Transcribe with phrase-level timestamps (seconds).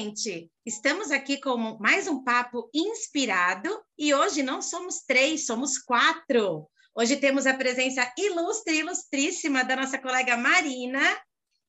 [0.00, 0.50] gente?
[0.64, 3.68] Estamos aqui com mais um papo inspirado
[3.98, 6.66] e hoje não somos três, somos quatro.
[6.94, 11.02] Hoje temos a presença ilustre, ilustríssima da nossa colega Marina,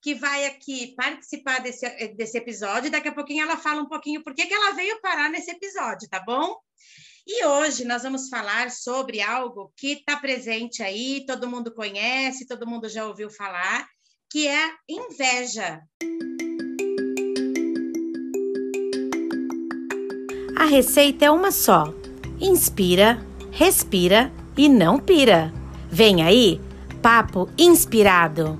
[0.01, 2.89] que vai aqui participar desse, desse episódio.
[2.89, 6.21] Daqui a pouquinho ela fala um pouquinho por que ela veio parar nesse episódio, tá
[6.21, 6.55] bom?
[7.27, 12.65] E hoje nós vamos falar sobre algo que está presente aí, todo mundo conhece, todo
[12.65, 13.85] mundo já ouviu falar,
[14.29, 15.81] que é inveja.
[20.61, 21.85] A receita é uma só:
[22.39, 23.17] inspira,
[23.51, 25.51] respira e não pira.
[25.89, 26.61] Vem aí,
[27.01, 28.59] papo inspirado.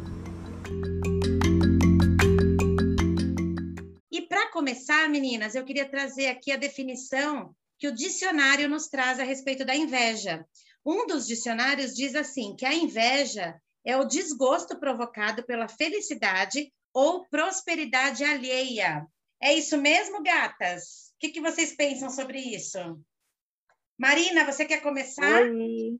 [4.11, 9.19] E para começar, meninas, eu queria trazer aqui a definição que o dicionário nos traz
[9.19, 10.43] a respeito da inveja.
[10.83, 13.53] Um dos dicionários diz assim: que a inveja
[13.85, 19.05] é o desgosto provocado pela felicidade ou prosperidade alheia.
[19.39, 21.10] É isso mesmo, gatas?
[21.21, 22.79] O que, que vocês pensam sobre isso?
[23.95, 25.43] Marina, você quer começar?
[25.43, 25.99] Oi.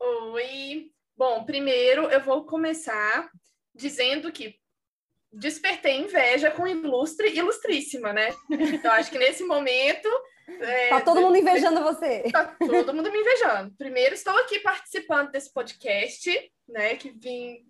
[0.00, 0.90] Oi.
[1.16, 3.30] Bom, primeiro eu vou começar
[3.72, 4.56] dizendo que
[5.32, 8.34] despertei inveja com ilustre ilustríssima, né?
[8.50, 10.08] Então, acho que nesse momento
[10.48, 12.24] é, tá todo mundo invejando você.
[12.32, 13.72] Tá todo mundo me invejando.
[13.76, 16.96] Primeiro, estou aqui participando desse podcast, né?
[16.96, 17.64] Que vim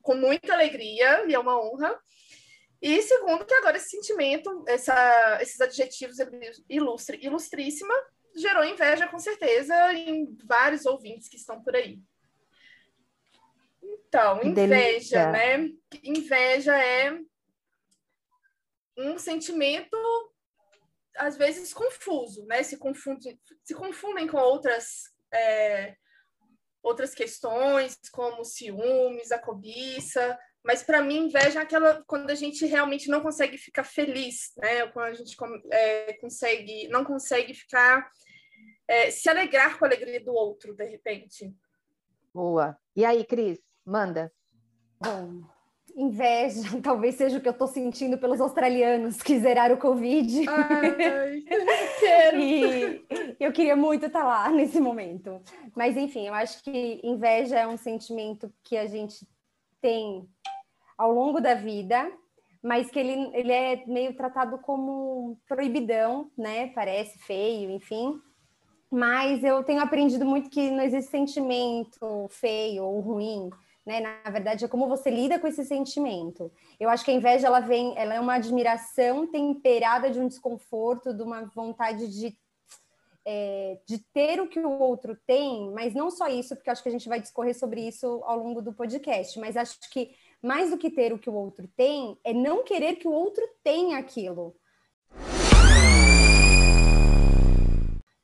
[0.00, 1.94] com muita alegria e é uma honra.
[2.80, 6.16] E segundo, que agora esse sentimento, essa, esses adjetivos
[6.68, 7.94] ilustre, ilustríssima,
[8.34, 12.00] gerou inveja, com certeza, em vários ouvintes que estão por aí.
[13.82, 15.70] Então, inveja, né?
[16.02, 17.18] Inveja é
[18.96, 19.96] um sentimento
[21.16, 22.62] às vezes confuso, né?
[22.62, 25.94] Se confunde, se confundem com outras é,
[26.82, 30.38] outras questões, como ciúmes, a cobiça.
[30.64, 34.86] Mas para mim, inveja é aquela quando a gente realmente não consegue ficar feliz, né?
[34.88, 35.36] Quando a gente
[35.72, 38.08] é, consegue, não consegue ficar
[38.86, 41.54] é, se alegrar com a alegria do outro, de repente.
[42.34, 42.76] Boa.
[42.94, 44.32] E aí, Cris, manda.
[45.00, 45.42] Bom,
[45.96, 50.46] inveja, talvez seja o que eu estou sentindo pelos australianos que zeraram o Covid.
[50.48, 51.42] Ai,
[52.00, 52.38] quero.
[52.38, 53.06] e
[53.40, 55.40] eu queria muito estar lá nesse momento.
[55.74, 59.26] Mas, enfim, eu acho que inveja é um sentimento que a gente
[59.80, 60.28] tem
[60.96, 62.10] ao longo da vida,
[62.62, 66.68] mas que ele, ele é meio tratado como proibidão, né?
[66.68, 68.20] Parece feio, enfim.
[68.90, 73.50] Mas eu tenho aprendido muito que não existe sentimento feio ou ruim
[73.90, 74.00] né?
[74.00, 76.52] Na verdade, é como você lida com esse sentimento.
[76.78, 81.14] Eu acho que a inveja ela vem, ela é uma admiração temperada de um desconforto,
[81.14, 82.36] de uma vontade de
[83.32, 86.88] é, de ter o que o outro tem, mas não só isso, porque acho que
[86.88, 90.78] a gente vai discorrer sobre isso ao longo do podcast, mas acho que mais do
[90.78, 94.56] que ter o que o outro tem, é não querer que o outro tenha aquilo.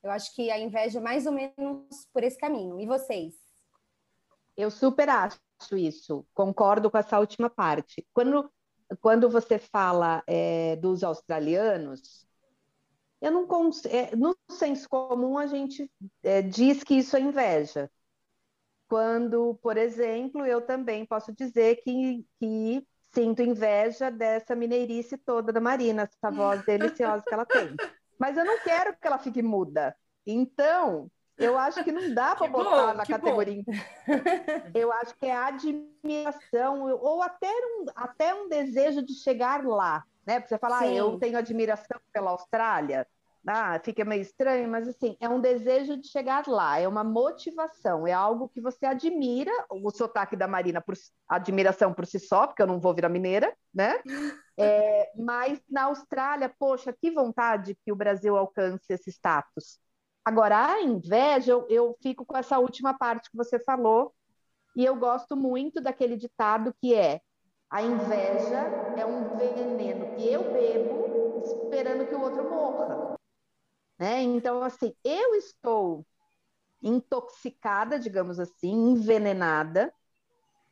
[0.03, 2.81] Eu acho que a inveja é mais ou menos por esse caminho.
[2.81, 3.35] E vocês?
[4.57, 5.39] Eu super acho
[5.77, 8.05] isso, concordo com essa última parte.
[8.13, 8.51] Quando,
[9.01, 12.26] quando você fala é, dos australianos,
[13.21, 13.47] eu não
[13.91, 15.91] é, no senso comum a gente
[16.23, 17.91] é, diz que isso é inveja.
[18.89, 25.61] Quando, por exemplo, eu também posso dizer que, que sinto inveja dessa mineirice toda da
[25.61, 27.75] Marina, essa voz deliciosa que ela tem.
[28.19, 29.97] Mas eu não quero que ela fique muda.
[30.25, 33.63] Então, eu acho que não dá para botar bom, na categoria.
[33.67, 33.73] Bom.
[34.75, 40.41] Eu acho que é admiração, ou até um, até um desejo de chegar lá, né?
[40.41, 43.07] Porque você fala, ah, eu tenho admiração pela Austrália.
[43.49, 48.05] Ah, fica meio estranho, mas assim, é um desejo de chegar lá, é uma motivação,
[48.05, 50.97] é algo que você admira, o sotaque da Marina, por
[51.29, 54.01] admiração por si só, porque eu não vou virar mineira, né?
[54.59, 59.79] É, mas na Austrália, poxa, que vontade que o Brasil alcance esse status.
[60.25, 64.15] Agora, a inveja, eu, eu fico com essa última parte que você falou,
[64.75, 67.21] e eu gosto muito daquele ditado que é:
[67.71, 68.61] a inveja
[68.97, 73.17] é um veneno que eu bebo esperando que o outro morra.
[73.99, 74.23] Né?
[74.23, 76.07] Então, assim, eu estou
[76.83, 79.93] intoxicada, digamos assim, envenenada,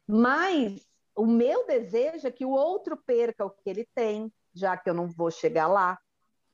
[0.06, 0.86] mas
[1.16, 4.94] o meu desejo é que o outro perca o que ele tem, já que eu
[4.94, 5.98] não vou chegar lá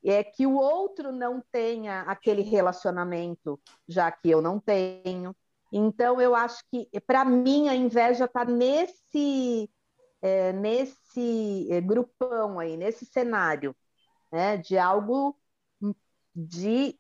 [0.05, 5.37] é que o outro não tenha aquele relacionamento, já que eu não tenho.
[5.73, 9.71] Então, eu acho que, para mim, a inveja está nesse,
[10.23, 13.75] é, nesse é, grupão aí, nesse cenário,
[14.33, 15.37] né, de algo
[16.35, 16.99] de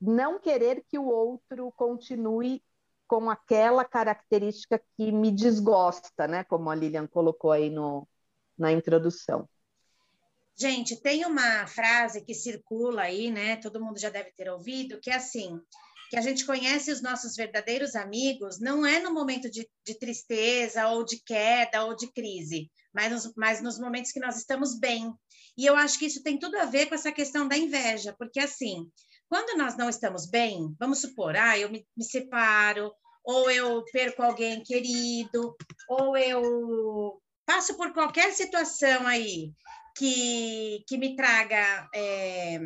[0.00, 2.62] não querer que o outro continue
[3.06, 8.08] com aquela característica que me desgosta, né, como a Lilian colocou aí no,
[8.56, 9.48] na introdução.
[10.56, 13.56] Gente, tem uma frase que circula aí, né?
[13.56, 15.58] Todo mundo já deve ter ouvido, que é assim:
[16.10, 20.88] que a gente conhece os nossos verdadeiros amigos não é no momento de, de tristeza
[20.88, 25.14] ou de queda ou de crise, mas nos, mas nos momentos que nós estamos bem.
[25.56, 28.40] E eu acho que isso tem tudo a ver com essa questão da inveja, porque
[28.40, 28.90] assim,
[29.28, 32.92] quando nós não estamos bem, vamos supor, ah, eu me, me separo,
[33.24, 35.54] ou eu perco alguém querido,
[35.88, 39.52] ou eu passo por qualquer situação aí
[39.96, 42.58] que, que me traga é,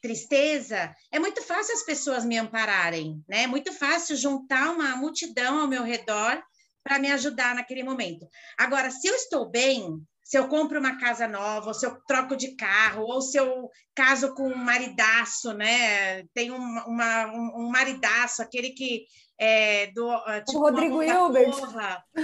[0.00, 3.42] tristeza, é muito fácil as pessoas me ampararem, né?
[3.42, 6.42] É muito fácil juntar uma multidão ao meu redor
[6.82, 8.26] para me ajudar naquele momento.
[8.56, 12.36] Agora, se eu estou bem, se eu compro uma casa nova, ou se eu troco
[12.36, 16.22] de carro, ou se eu caso com um maridaço, né?
[16.34, 19.04] Tem um, uma, um, um maridaço, aquele que
[19.38, 21.54] é, do ah, tipo, o Rodrigo Hilbert.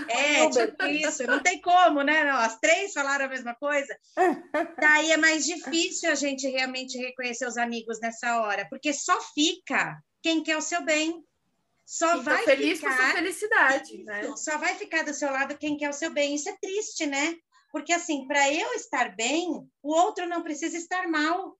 [0.08, 2.25] É, tipo isso, não tem como, né?
[2.25, 3.96] Não, as três falaram a mesma coisa.
[4.81, 9.96] Daí é mais difícil a gente realmente reconhecer os amigos nessa hora, porque só fica
[10.22, 11.22] quem quer o seu bem.
[11.87, 14.32] Só vai feliz ficar, com sua felicidade, né?
[14.37, 16.34] Só vai ficar do seu lado quem quer o seu bem.
[16.34, 17.34] Isso é triste, né?
[17.70, 19.46] Porque assim, para eu estar bem,
[19.82, 21.55] o outro não precisa estar mal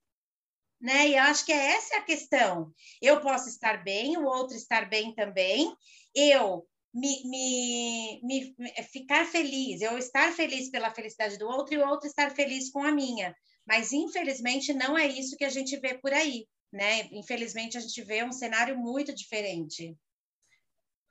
[0.81, 1.09] né?
[1.09, 2.73] E acho que é essa é a questão.
[3.01, 5.75] Eu posso estar bem, o outro estar bem também.
[6.15, 8.55] Eu me, me, me,
[8.85, 12.83] ficar feliz, eu estar feliz pela felicidade do outro e o outro estar feliz com
[12.83, 13.35] a minha.
[13.67, 17.09] Mas infelizmente não é isso que a gente vê por aí, né?
[17.11, 19.97] Infelizmente a gente vê um cenário muito diferente.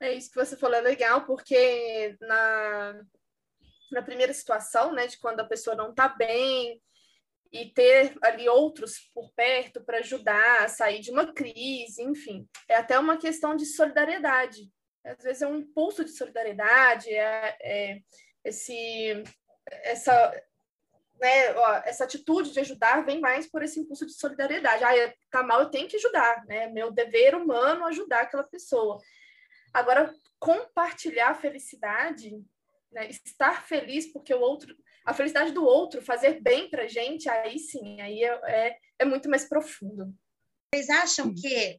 [0.00, 3.02] É isso que você falou é legal, porque na,
[3.92, 6.80] na primeira situação, né, de quando a pessoa não está bem,
[7.54, 12.48] e ter ali outros por perto para ajudar a sair de uma crise, enfim.
[12.68, 14.68] É até uma questão de solidariedade.
[15.04, 18.00] Às vezes é um impulso de solidariedade, é, é
[18.44, 19.22] esse,
[19.84, 20.32] essa,
[21.20, 24.82] né, ó, essa atitude de ajudar vem mais por esse impulso de solidariedade.
[24.82, 26.66] Ah, tá mal, eu tenho que ajudar, né?
[26.66, 28.98] Meu dever humano ajudar aquela pessoa.
[29.72, 32.32] Agora, compartilhar a felicidade,
[32.90, 33.08] né?
[33.10, 34.74] estar feliz porque o outro
[35.04, 39.28] a felicidade do outro, fazer bem para gente, aí sim, aí é, é, é muito
[39.28, 40.14] mais profundo.
[40.74, 41.78] Vocês acham que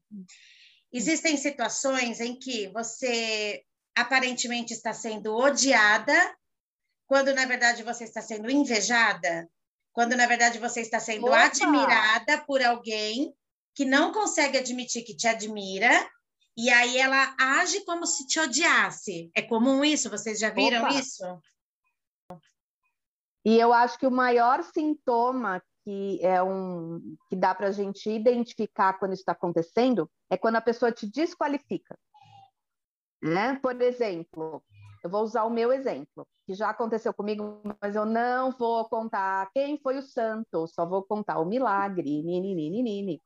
[0.93, 3.63] existem situações em que você
[3.95, 6.13] aparentemente está sendo odiada,
[7.07, 9.49] quando na verdade você está sendo invejada?
[9.91, 11.45] Quando na verdade você está sendo Opa!
[11.45, 13.33] admirada por alguém
[13.73, 16.09] que não consegue admitir que te admira,
[16.55, 19.29] e aí ela age como se te odiasse.
[19.35, 20.09] É comum isso?
[20.09, 20.93] Vocês já viram Opa!
[20.93, 21.23] isso?
[23.45, 26.99] E eu acho que o maior sintoma que é um
[27.29, 31.95] que dá para a gente identificar quando está acontecendo é quando a pessoa te desqualifica.
[33.21, 33.59] Né?
[33.61, 34.63] Por exemplo,
[35.03, 39.47] eu vou usar o meu exemplo, que já aconteceu comigo, mas eu não vou contar
[39.53, 42.23] quem foi o santo, só vou contar o milagre.
[42.23, 43.21] Nini,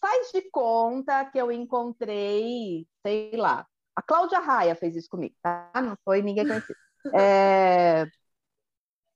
[0.00, 5.70] Faz de conta que eu encontrei, sei lá, a Cláudia Raia fez isso comigo, tá?
[5.76, 6.78] Não foi ninguém conhecido.
[7.14, 8.06] É,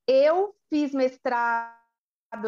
[0.06, 1.74] eu fiz mestrado,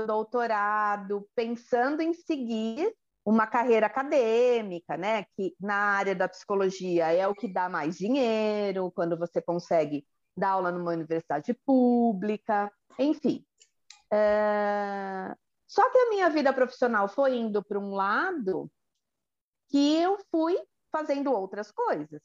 [0.07, 2.93] doutorado, pensando em seguir
[3.25, 5.25] uma carreira acadêmica, né?
[5.37, 10.07] Que na área da psicologia é o que dá mais dinheiro, quando você consegue
[10.37, 13.45] dar aula numa universidade pública, enfim.
[14.13, 15.35] É...
[15.67, 18.71] Só que a minha vida profissional foi indo para um lado
[19.69, 20.57] que eu fui
[20.93, 22.23] fazendo outras coisas,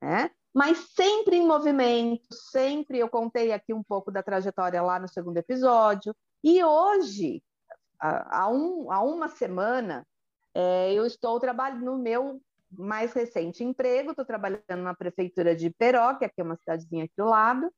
[0.00, 0.30] né?
[0.54, 5.38] Mas sempre em movimento, sempre eu contei aqui um pouco da trajetória lá no segundo
[5.38, 6.14] episódio.
[6.44, 7.42] E hoje,
[7.98, 10.06] há, um, há uma semana,
[10.54, 12.40] é, eu estou trabalhando no meu
[12.70, 17.26] mais recente emprego, estou trabalhando na prefeitura de Peróquia, que é uma cidadezinha aqui do
[17.26, 17.70] lado,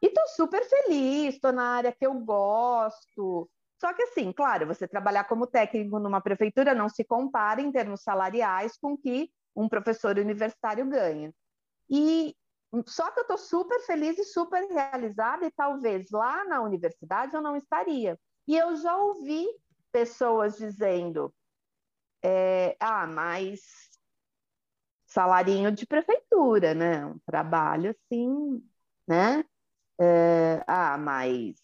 [0.00, 3.48] e estou super feliz, estou na área que eu gosto.
[3.80, 8.02] Só que assim, claro, você trabalhar como técnico numa prefeitura não se compara em termos
[8.02, 11.32] salariais com que um professor universitário ganha.
[11.92, 12.34] E
[12.86, 17.42] só que eu estou super feliz e super realizada, e talvez lá na universidade eu
[17.42, 18.18] não estaria.
[18.48, 19.46] E eu já ouvi
[19.92, 21.34] pessoas dizendo:
[22.24, 23.60] é, ah, mas
[25.06, 27.04] salarinho de prefeitura, né?
[27.04, 28.64] Um trabalho assim,
[29.06, 29.44] né?
[30.00, 31.56] É, ah, mas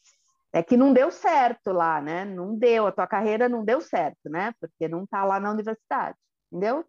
[0.53, 2.25] é que não deu certo lá, né?
[2.27, 4.53] Não deu, a tua carreira não deu certo, né?
[4.61, 6.19] Porque não está lá na universidade,
[6.53, 6.85] entendeu?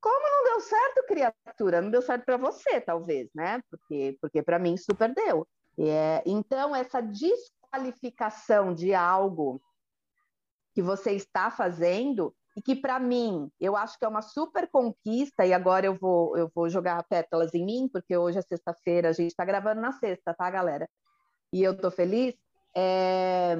[0.00, 1.82] Como não deu certo, criatura?
[1.82, 3.60] Não deu certo para você, talvez, né?
[3.70, 5.46] Porque, porque para mim super deu.
[5.78, 9.60] É, então, essa desqualificação de algo
[10.74, 15.44] que você está fazendo e que para mim eu acho que é uma super conquista
[15.46, 19.12] e agora eu vou eu vou jogar pétalas em mim porque hoje é sexta-feira a
[19.12, 20.88] gente está gravando na sexta tá galera
[21.52, 22.34] e eu tô feliz
[22.76, 23.56] é,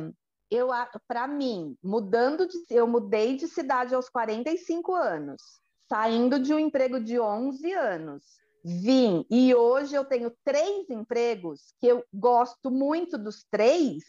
[0.51, 0.69] eu
[1.07, 5.43] para mim, mudando de, eu mudei de cidade aos 45 anos,
[5.89, 8.25] saindo de um emprego de 11 anos.
[8.65, 14.05] Vim e hoje eu tenho três empregos que eu gosto muito dos três.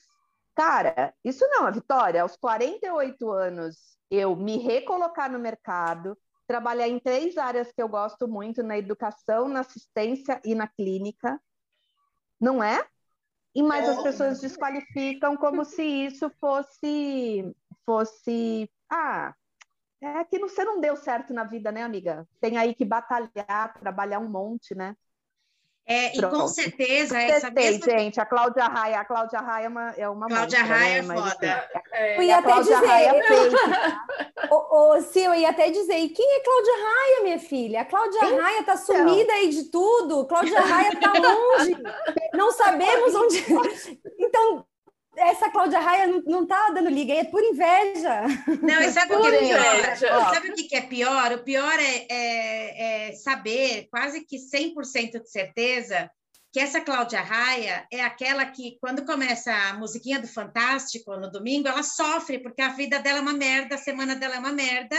[0.56, 2.22] Cara, isso não é vitória.
[2.22, 8.28] Aos 48 anos, eu me recolocar no mercado, trabalhar em três áreas que eu gosto
[8.28, 11.40] muito, na educação, na assistência e na clínica.
[12.42, 12.86] Não é?
[13.56, 17.56] E mais as pessoas desqualificam como se isso fosse
[17.86, 19.34] fosse ah,
[20.02, 22.28] é que você não deu certo na vida, né, amiga?
[22.40, 24.96] Tem aí que batalhar, trabalhar um monte, né?
[25.92, 27.84] É, e com certeza essa mesma...
[27.84, 31.16] gente, a Cláudia Raia, a Cláudia Raia é uma, é uma Cláudia montra, Raia né?
[31.16, 31.70] é foda.
[31.92, 34.08] É, eu ia até Cláudia dizer, Raia é fake, tá?
[34.52, 37.82] ô, ô, sim, eu ia até dizer, e quem é Cláudia Raia, minha filha?
[37.82, 38.40] A Cláudia então...
[38.40, 41.76] Raia tá sumida aí de tudo, Cláudia Raia tá longe,
[42.36, 43.44] não sabemos onde...
[44.20, 44.64] Então,
[45.20, 48.24] essa Cláudia Raia não, não tá dando liga, é por inveja.
[48.62, 49.98] Não, e sabe o que é pior?
[50.34, 51.32] Sabe o que é pior?
[51.34, 56.10] O pior é, é, é saber, quase que 100% de certeza,
[56.52, 61.68] que essa Cláudia Raia é aquela que, quando começa a musiquinha do Fantástico no domingo,
[61.68, 64.98] ela sofre, porque a vida dela é uma merda, a semana dela é uma merda,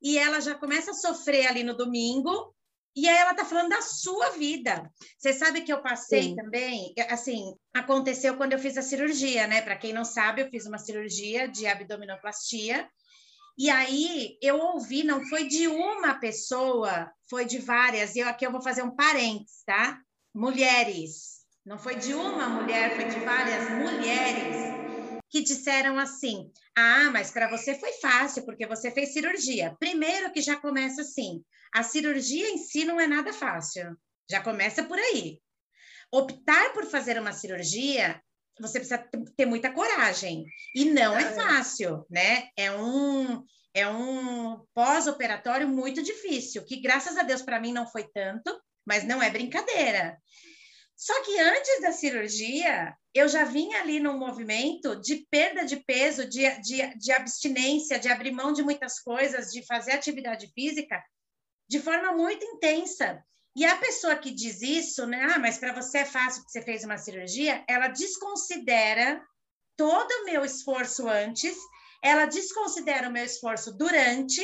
[0.00, 2.54] e ela já começa a sofrer ali no domingo,
[3.00, 4.90] e aí ela tá falando da sua vida.
[5.16, 6.34] Você sabe que eu passei Sim.
[6.34, 9.62] também, assim, aconteceu quando eu fiz a cirurgia, né?
[9.62, 12.88] Para quem não sabe, eu fiz uma cirurgia de abdominoplastia.
[13.56, 18.16] E aí eu ouvi, não foi de uma pessoa, foi de várias.
[18.16, 20.00] E eu, aqui eu vou fazer um parênteses, tá?
[20.34, 21.38] Mulheres.
[21.64, 24.77] Não foi de uma mulher, foi de várias mulheres
[25.30, 29.76] que disseram assim: "Ah, mas para você foi fácil porque você fez cirurgia".
[29.78, 31.42] Primeiro que já começa assim:
[31.72, 33.96] a cirurgia em si não é nada fácil.
[34.30, 35.40] Já começa por aí.
[36.12, 38.20] Optar por fazer uma cirurgia,
[38.60, 39.06] você precisa
[39.36, 40.44] ter muita coragem.
[40.74, 42.48] E não é, é fácil, né?
[42.56, 43.44] É um
[43.74, 49.04] é um pós-operatório muito difícil, que graças a Deus para mim não foi tanto, mas
[49.04, 50.18] não é brincadeira.
[50.98, 56.28] Só que antes da cirurgia, eu já vinha ali num movimento de perda de peso,
[56.28, 61.00] de, de, de abstinência, de abrir mão de muitas coisas, de fazer atividade física,
[61.70, 63.22] de forma muito intensa.
[63.54, 65.22] E a pessoa que diz isso, né?
[65.32, 69.24] Ah, mas para você é fácil porque você fez uma cirurgia, ela desconsidera
[69.76, 71.56] todo o meu esforço antes,
[72.02, 74.42] ela desconsidera o meu esforço durante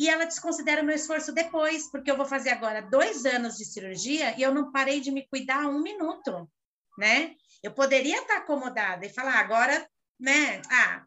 [0.00, 3.66] e ela desconsidera o meu esforço depois, porque eu vou fazer agora dois anos de
[3.66, 6.50] cirurgia e eu não parei de me cuidar um minuto,
[6.96, 7.34] né?
[7.62, 9.86] Eu poderia estar acomodada e falar, agora,
[10.18, 10.62] né?
[10.70, 11.04] Ah,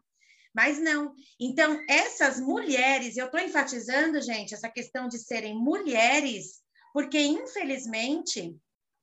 [0.54, 1.12] mas não.
[1.40, 8.56] Então, essas mulheres, eu estou enfatizando, gente, essa questão de serem mulheres, porque, infelizmente,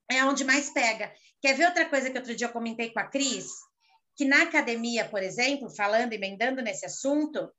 [0.10, 1.14] é onde mais pega.
[1.42, 3.50] Quer ver outra coisa que outro dia eu comentei com a Cris?
[4.16, 7.52] Que na academia, por exemplo, falando, emendando nesse assunto,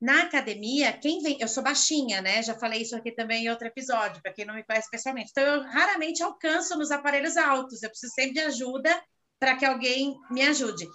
[0.00, 1.38] na academia, quem vem.
[1.40, 2.42] Eu sou baixinha, né?
[2.42, 5.30] Já falei isso aqui também em outro episódio, para quem não me conhece pessoalmente.
[5.30, 7.82] Então, eu raramente alcanço nos aparelhos altos.
[7.82, 9.02] Eu preciso sempre de ajuda
[9.38, 10.86] para que alguém me ajude.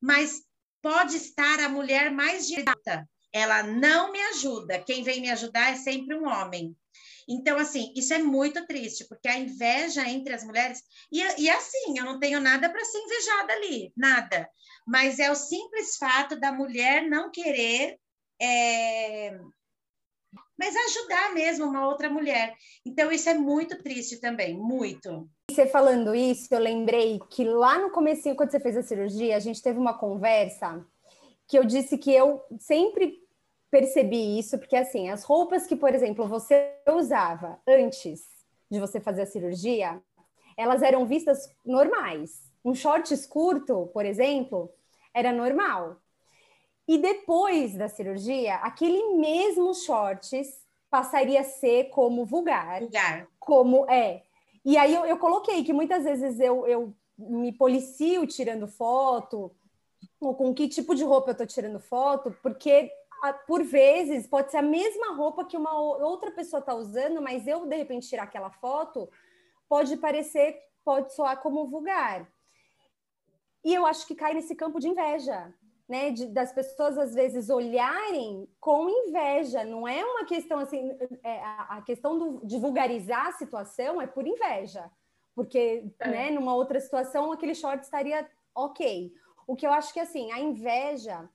[0.00, 0.42] Mas
[0.80, 3.08] pode estar a mulher mais direta.
[3.32, 4.78] Ela não me ajuda.
[4.78, 6.76] Quem vem me ajudar é sempre um homem.
[7.28, 10.80] Então, assim, isso é muito triste, porque a inveja entre as mulheres.
[11.10, 14.48] E, e assim, eu não tenho nada para ser invejada ali, nada.
[14.86, 17.98] Mas é o simples fato da mulher não querer.
[18.40, 19.38] É...
[20.58, 22.54] Mas ajudar mesmo uma outra mulher.
[22.84, 25.28] Então, isso é muito triste também, muito.
[25.50, 29.40] Você falando isso, eu lembrei que lá no começo, quando você fez a cirurgia, a
[29.40, 30.84] gente teve uma conversa
[31.46, 33.18] que eu disse que eu sempre
[33.70, 38.22] percebi isso, porque assim, as roupas que, por exemplo, você usava antes
[38.70, 40.00] de você fazer a cirurgia,
[40.56, 42.50] elas eram vistas normais.
[42.64, 44.70] Um shorts curto, por exemplo,
[45.14, 46.00] era normal.
[46.88, 52.80] E depois da cirurgia, aquele mesmo shorts passaria a ser como vulgar.
[52.80, 53.28] Vulgar.
[53.38, 54.22] Como é.
[54.64, 59.54] E aí eu, eu coloquei que muitas vezes eu, eu me policio tirando foto,
[60.20, 62.90] ou com que tipo de roupa eu estou tirando foto, porque
[63.46, 67.66] por vezes pode ser a mesma roupa que uma outra pessoa está usando, mas eu
[67.66, 69.08] de repente tirar aquela foto
[69.68, 72.30] pode parecer, pode soar como vulgar.
[73.64, 75.52] E eu acho que cai nesse campo de inveja,
[75.88, 76.10] né?
[76.10, 79.64] De, das pessoas às vezes olharem com inveja.
[79.64, 84.26] Não é uma questão assim, é, a, questão do, de vulgarizar a situação é por
[84.26, 84.90] inveja,
[85.34, 86.08] porque, é.
[86.08, 86.30] né?
[86.30, 89.12] Numa outra situação aquele short estaria ok.
[89.46, 91.28] O que eu acho que assim, a inveja,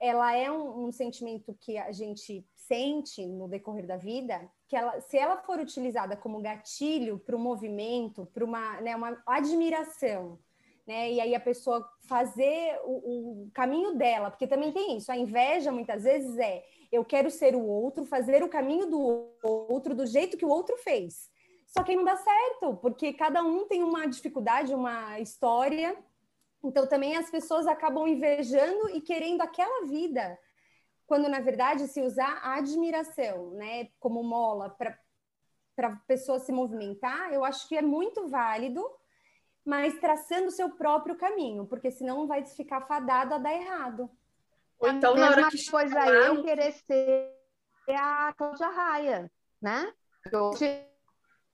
[0.00, 5.00] ela é um, um sentimento que a gente sente no decorrer da vida, que ela,
[5.00, 10.38] se ela for utilizada como gatilho para o movimento, para uma, né, uma admiração
[10.88, 11.12] né?
[11.12, 15.12] E aí a pessoa fazer o, o caminho dela, porque também tem isso.
[15.12, 19.94] A inveja muitas vezes é eu quero ser o outro, fazer o caminho do outro
[19.94, 21.28] do jeito que o outro fez.
[21.66, 25.94] Só que não dá certo, porque cada um tem uma dificuldade, uma história.
[26.64, 30.38] Então também as pessoas acabam invejando e querendo aquela vida,
[31.06, 34.98] quando na verdade se usar a admiração, né, como mola para
[35.76, 38.84] para a pessoa se movimentar, eu acho que é muito válido,
[39.68, 44.10] mas traçando o seu próprio caminho, porque senão vai ficar fadado a dar errado.
[44.78, 47.30] Ou então, na hora que coisa eu querer ser
[47.90, 49.92] a Cláudia Raia, né?
[50.32, 50.86] Hoje,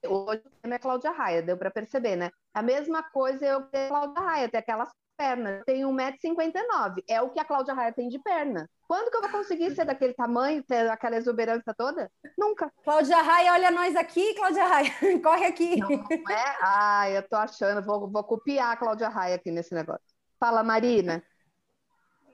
[0.06, 2.30] hoje o tema é Cláudia Raia, deu para perceber, né?
[2.52, 5.62] A mesma coisa eu ter Cláudia Raia, ter aquelas pernas.
[5.64, 7.02] Tem 1,59m.
[7.08, 8.68] É o que a Cláudia Raia tem de perna.
[8.86, 12.10] Quando que eu vou conseguir ser daquele tamanho, ter aquela exuberância toda?
[12.36, 12.70] Nunca.
[12.82, 14.90] Cláudia Raia, olha nós aqui, Cláudia Raia.
[15.22, 15.76] Corre aqui.
[15.76, 16.56] Não, não é?
[16.60, 20.04] Ai, eu tô achando, vou, vou copiar a Cláudia Raia aqui nesse negócio.
[20.38, 21.22] Fala, Marina.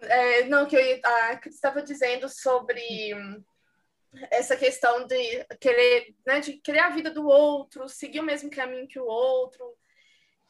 [0.02, 2.80] É, não, que eu a Cris estava dizendo sobre
[4.30, 8.88] essa questão de querer, né, de querer a vida do outro, seguir o mesmo caminho
[8.88, 9.64] que o outro.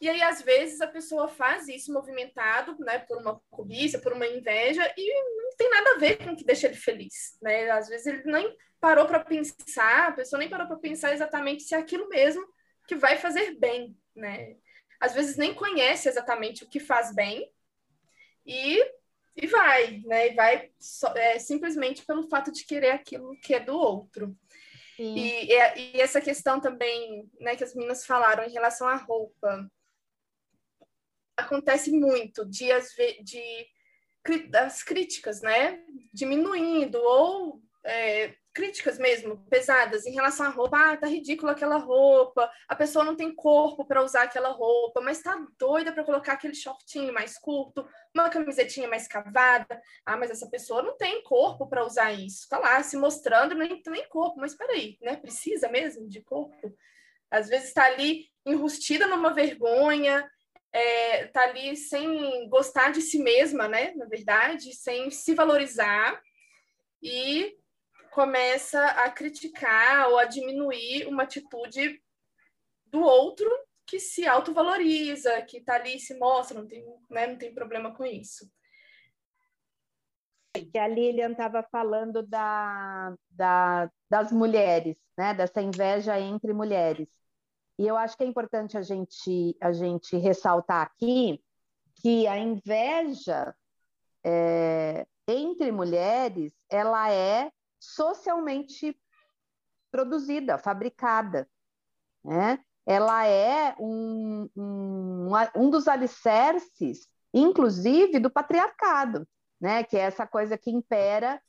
[0.00, 4.26] E aí, às vezes, a pessoa faz isso movimentado, né, por uma cobiça, por uma
[4.26, 7.71] inveja, e não tem nada a ver com o que deixa ele feliz, né?
[7.71, 11.75] Às vezes ele nem parou para pensar, a pessoa nem parou para pensar exatamente se
[11.75, 12.42] é aquilo mesmo
[12.88, 14.57] que vai fazer bem, né?
[14.99, 17.52] Às vezes nem conhece exatamente o que faz bem
[18.47, 18.83] e
[19.37, 20.28] e vai, né?
[20.28, 20.71] E vai
[21.14, 24.37] é, simplesmente pelo fato de querer aquilo que é do outro.
[24.99, 29.71] E, e, e, essa questão também, né, que as meninas falaram em relação à roupa,
[31.50, 32.69] acontece muito de,
[33.23, 40.76] de, das críticas, né, diminuindo ou é, críticas mesmo, pesadas, em relação à roupa.
[40.78, 45.23] Ah, tá ridícula aquela roupa, a pessoa não tem corpo para usar aquela roupa, mas
[45.23, 49.80] tá doida para colocar aquele shortinho mais curto, uma camisetinha mais cavada.
[50.04, 52.49] Ah, mas essa pessoa não tem corpo para usar isso.
[52.49, 55.17] Tá lá se mostrando, nem tem corpo, mas peraí, né?
[55.17, 56.75] Precisa mesmo de corpo?
[57.30, 60.28] Às vezes está ali enrustida numa vergonha,
[60.73, 63.93] é, tá ali sem gostar de si mesma, né?
[63.97, 66.21] Na verdade, sem se valorizar
[67.02, 67.56] e
[68.11, 72.00] começa a criticar ou a diminuir uma atitude
[72.87, 73.49] do outro
[73.87, 78.04] que se autovaloriza, que está ali se mostra, não tem, né, não tem problema com
[78.04, 78.49] isso.
[80.73, 87.09] Que a Lilian estava falando da, da, das mulheres, né, dessa inveja entre mulheres.
[87.80, 91.43] E eu acho que é importante a gente, a gente ressaltar aqui
[91.95, 93.54] que a inveja
[94.23, 98.95] é, entre mulheres ela é socialmente
[99.90, 101.49] produzida, fabricada.
[102.23, 102.62] Né?
[102.84, 109.26] Ela é um, um, um dos alicerces, inclusive, do patriarcado,
[109.58, 109.84] né?
[109.84, 111.40] que é essa coisa que impera,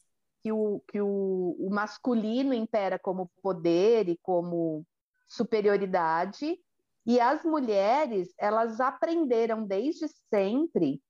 [0.41, 4.85] que o, que o, o masculino impera como poder e como
[5.31, 6.59] superioridade,
[7.05, 11.01] e as mulheres, elas aprenderam desde sempre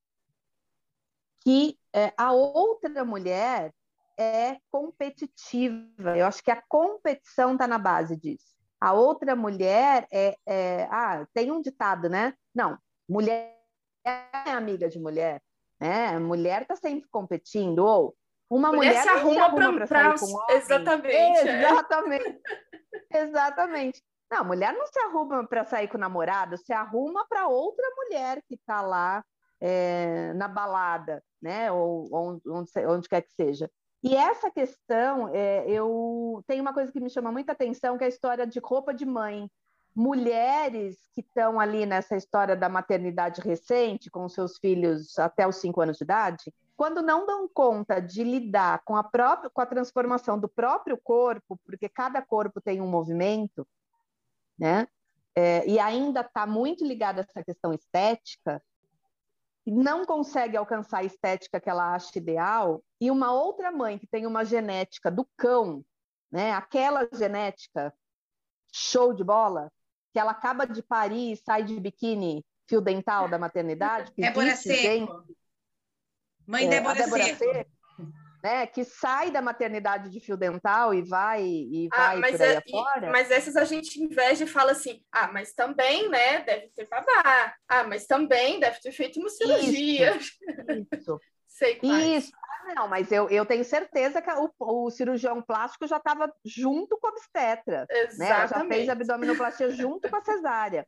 [1.43, 3.73] que é, a outra mulher
[4.17, 6.15] é competitiva.
[6.15, 8.55] Eu acho que a competição está na base disso.
[8.79, 12.33] A outra mulher é, é, Ah, tem um ditado, né?
[12.53, 12.77] Não,
[13.09, 13.59] mulher
[14.05, 15.41] é amiga de mulher.
[15.79, 16.19] Né?
[16.19, 17.79] Mulher está sempre competindo.
[17.79, 18.15] Ou
[18.47, 20.57] uma mulher, mulher se arruma para sair com homem.
[20.57, 21.15] Exatamente.
[21.15, 21.61] É.
[23.11, 24.03] Exatamente.
[24.31, 28.41] Não, mulher não se arruma para sair com o namorado, se arruma para outra mulher
[28.47, 29.21] que está lá
[29.59, 31.69] é, na balada, né?
[31.69, 33.69] Ou, ou onde, onde, quer que seja.
[34.01, 38.07] E essa questão, é, eu tem uma coisa que me chama muita atenção, que é
[38.07, 39.51] a história de roupa de mãe.
[39.93, 45.81] Mulheres que estão ali nessa história da maternidade recente, com seus filhos até os cinco
[45.81, 50.39] anos de idade, quando não dão conta de lidar com a própria, com a transformação
[50.39, 53.67] do próprio corpo, porque cada corpo tem um movimento,
[54.57, 54.87] né?
[55.35, 58.61] É, e ainda está muito ligada a essa questão estética,
[59.65, 64.25] não consegue alcançar a estética que ela acha ideal, e uma outra mãe que tem
[64.25, 65.85] uma genética do cão,
[66.31, 66.51] né?
[66.53, 67.93] Aquela genética
[68.73, 69.71] show de bola,
[70.13, 74.11] que ela acaba de parir e sai de biquíni fio dental da maternidade.
[74.17, 74.81] Débora Seco.
[74.81, 75.37] Gente,
[76.47, 77.37] mãe é, Débora, Débora Seco.
[77.37, 77.80] Seco
[78.43, 82.55] né, que sai da maternidade de fio dental e vai e ah, vai por aí
[82.55, 83.11] é, fora.
[83.11, 87.53] Mas essas a gente inveja e fala assim: ah, mas também, né, deve ter babá.
[87.67, 90.15] Ah, mas também deve ter feito uma cirurgia.
[90.17, 90.37] Isso.
[90.93, 91.19] isso.
[91.47, 92.25] Sei quais.
[92.25, 92.31] Isso.
[92.35, 96.97] Ah, não, mas eu, eu tenho certeza que o, o cirurgião plástico já estava junto
[96.97, 97.85] com a obstetra.
[97.89, 98.19] Exatamente.
[98.19, 98.47] Né?
[98.47, 100.87] Já fez a abdominoplastia junto com a cesárea.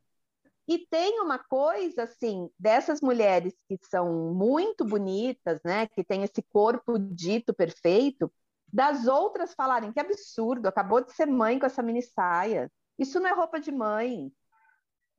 [0.67, 6.41] E tem uma coisa assim, dessas mulheres que são muito bonitas, né, que tem esse
[6.41, 8.31] corpo dito perfeito,
[8.71, 12.71] das outras falarem que absurdo, acabou de ser mãe com essa mini saia.
[12.97, 14.31] Isso não é roupa de mãe,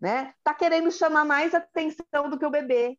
[0.00, 0.34] né?
[0.42, 2.98] Tá querendo chamar mais atenção do que o bebê.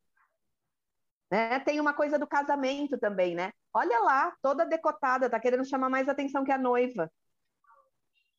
[1.32, 1.60] Né?
[1.60, 3.52] Tem uma coisa do casamento também, né?
[3.74, 7.12] Olha lá, toda decotada, tá querendo chamar mais atenção que a noiva.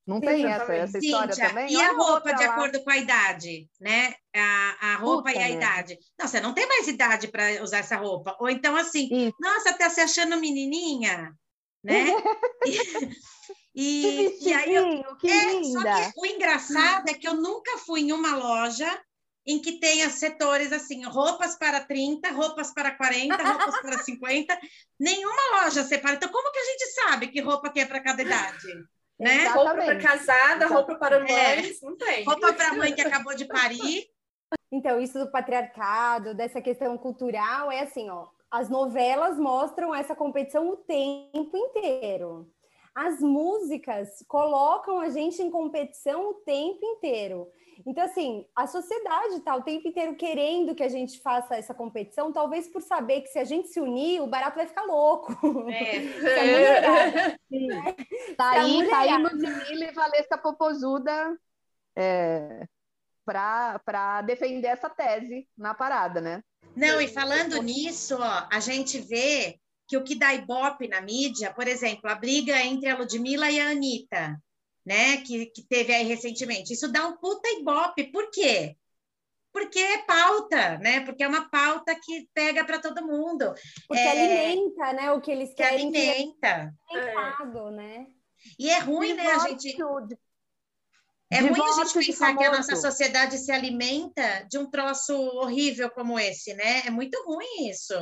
[0.07, 1.73] Não Sim, tem essa, essa história Cíntia, também?
[1.73, 2.53] E a roupa de lá.
[2.53, 4.15] acordo com a idade, né?
[4.35, 5.99] A, a roupa Puta e a idade.
[6.17, 8.37] Não, você não tem mais idade para usar essa roupa.
[8.39, 9.37] Ou então assim, Isso.
[9.41, 11.35] nossa, tá se achando menininha,
[11.83, 12.07] né?
[13.75, 16.05] e, e, e aí eu, que é, linda.
[16.05, 19.03] Só que o engraçado é que eu nunca fui em uma loja
[19.45, 24.57] em que tenha setores assim, roupas para 30, roupas para 40, roupas para 50,
[25.01, 26.15] nenhuma loja separa.
[26.15, 28.69] Então, como que a gente sabe que roupa que é para cada idade?
[29.19, 29.49] Né?
[29.49, 31.87] Roupa para casada, roupa para mães, é.
[31.87, 32.25] não tem.
[32.25, 34.07] Roupa para mãe que acabou de parir.
[34.71, 38.29] Então, isso do patriarcado, dessa questão cultural, é assim, ó.
[38.51, 42.51] As novelas mostram essa competição o tempo inteiro.
[42.95, 47.49] As músicas colocam a gente em competição o tempo inteiro.
[47.85, 52.33] Então, assim, a sociedade está o tempo inteiro querendo que a gente faça essa competição,
[52.33, 55.35] talvez por saber que se a gente se unir, o barato vai ficar louco.
[55.71, 55.99] É.
[56.47, 57.41] mulherada,
[58.37, 61.37] Tá aí, tá aí Ludmilla e Valesca Popozuda
[61.97, 62.67] é,
[63.25, 66.43] para defender essa tese na parada, né?
[66.75, 69.59] Não, e falando nisso, ó, a gente vê
[69.89, 73.61] que o que dá ibope na mídia, por exemplo, a briga entre a Ludmilla e
[73.61, 74.37] a Anitta,
[74.87, 76.73] né, que, que teve aí recentemente.
[76.73, 78.05] Isso dá um puta ibope.
[78.13, 78.77] Por quê?
[79.53, 81.01] Porque é pauta, né?
[81.01, 83.53] Porque é uma pauta que pega para todo mundo.
[83.89, 84.11] Porque é...
[84.11, 85.11] alimenta, né?
[85.13, 85.89] O que eles que querem.
[85.89, 86.73] Alimenta.
[86.89, 87.71] Que é.
[87.73, 88.07] né?
[88.59, 89.77] E é ruim, né, a gente.
[91.29, 95.91] É ruim a gente pensar que a nossa sociedade se alimenta de um troço horrível
[95.91, 96.87] como esse, né?
[96.87, 97.95] É muito ruim isso.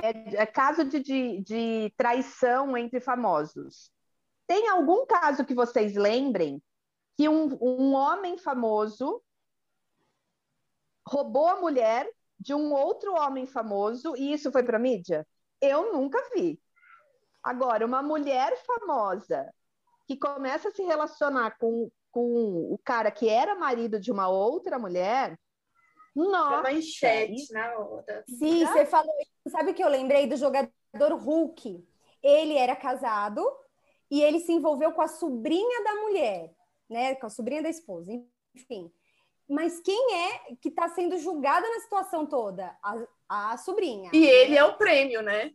[0.00, 3.90] É, é caso de, de, de traição entre famosos.
[4.46, 6.62] Tem algum caso que vocês lembrem
[7.16, 9.22] que um, um homem famoso
[11.06, 15.26] roubou a mulher de um outro homem famoso e isso foi para mídia?
[15.60, 16.60] Eu nunca vi.
[17.42, 19.52] Agora, uma mulher famosa
[20.06, 24.78] que começa a se relacionar com, com o cara que era marido de uma outra
[24.78, 25.36] mulher,
[26.16, 26.62] nossa!
[26.62, 28.24] Manchete na outra.
[28.26, 29.50] Sim, você falou isso.
[29.50, 30.72] Sabe que eu lembrei do jogador
[31.12, 31.86] Hulk?
[32.22, 33.46] Ele era casado
[34.10, 36.54] e ele se envolveu com a sobrinha da mulher,
[36.88, 37.14] né?
[37.16, 38.12] Com a sobrinha da esposa,
[38.54, 38.92] enfim.
[39.48, 42.76] Mas quem é que está sendo julgada na situação toda?
[42.82, 44.10] A, a sobrinha.
[44.12, 45.52] E ele é o prêmio, né?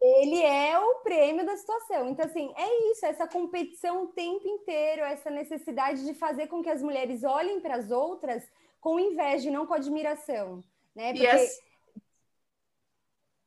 [0.00, 2.08] Ele é o prêmio da situação.
[2.08, 6.68] Então, assim, é isso, essa competição o tempo inteiro, essa necessidade de fazer com que
[6.68, 8.46] as mulheres olhem para as outras
[8.80, 10.62] com inveja e não com admiração.
[10.94, 11.12] Né?
[11.12, 11.26] Porque...
[11.26, 11.66] Essa...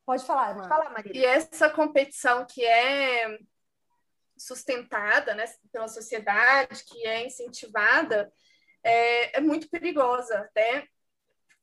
[0.06, 1.16] Pode falar, Pode falar, Maria.
[1.16, 3.40] E essa competição que é
[4.40, 8.32] sustentada né, pela sociedade, que é incentivada,
[8.84, 10.40] é, é muito perigosa.
[10.40, 10.88] Até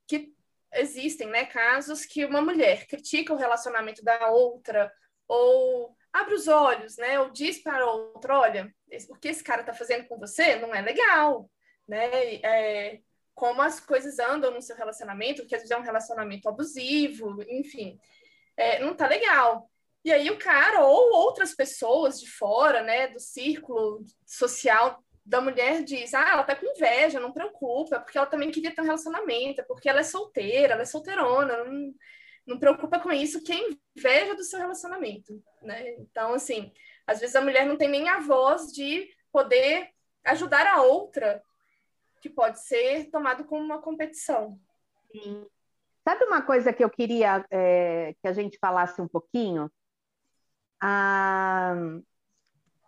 [0.07, 0.33] que
[0.75, 4.93] existem né, casos que uma mulher critica o relacionamento da outra,
[5.27, 8.75] ou abre os olhos, né, ou diz para outra, olha,
[9.09, 11.51] o que esse cara está fazendo com você não é legal,
[11.89, 12.37] né?
[12.37, 13.01] É,
[13.35, 18.01] como as coisas andam no seu relacionamento, que às vezes é um relacionamento abusivo, enfim,
[18.57, 19.71] é, não tá legal.
[20.07, 25.83] E aí o cara ou outras pessoas de fora, né, do círculo social da mulher
[25.83, 29.65] diz: "Ah, ela tá com inveja, não preocupa, porque ela também queria ter um relacionamento,
[29.67, 31.93] porque ela é solteira, ela é solteirona, não,
[32.47, 33.59] não preocupa com isso, que é
[33.97, 35.95] inveja do seu relacionamento", né?
[35.95, 36.73] Então, assim,
[37.05, 39.91] às vezes a mulher não tem nem a voz de poder
[40.25, 41.43] ajudar a outra,
[42.21, 44.57] que pode ser tomado como uma competição.
[45.11, 45.45] Sim.
[46.09, 49.69] Sabe uma coisa que eu queria é, que a gente falasse um pouquinho?
[50.81, 51.75] Ah,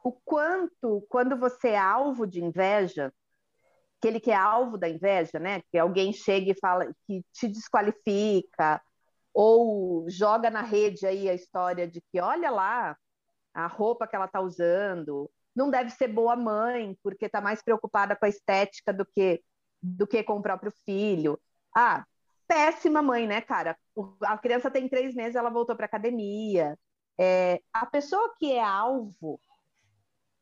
[0.05, 3.13] o quanto, quando você é alvo de inveja,
[3.99, 5.63] aquele que é alvo da inveja, né?
[5.71, 8.81] Que alguém chega e fala que te desqualifica,
[9.35, 12.97] ou joga na rede aí a história de que olha lá
[13.55, 18.17] a roupa que ela está usando, não deve ser boa mãe, porque está mais preocupada
[18.17, 19.43] com a estética do que
[19.81, 21.39] do que com o próprio filho.
[21.75, 22.05] Ah,
[22.49, 23.77] péssima mãe, né, cara?
[24.23, 26.77] A criança tem três meses, ela voltou para academia.
[27.19, 29.41] É, a pessoa que é alvo,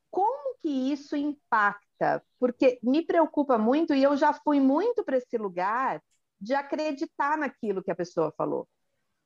[0.09, 2.23] como que isso impacta?
[2.39, 6.01] Porque me preocupa muito e eu já fui muito para esse lugar
[6.39, 8.67] de acreditar naquilo que a pessoa falou.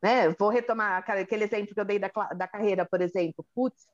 [0.01, 0.29] Né?
[0.39, 3.45] Vou retomar aquele exemplo que eu dei da, da carreira, por exemplo.
[3.53, 3.87] Putz,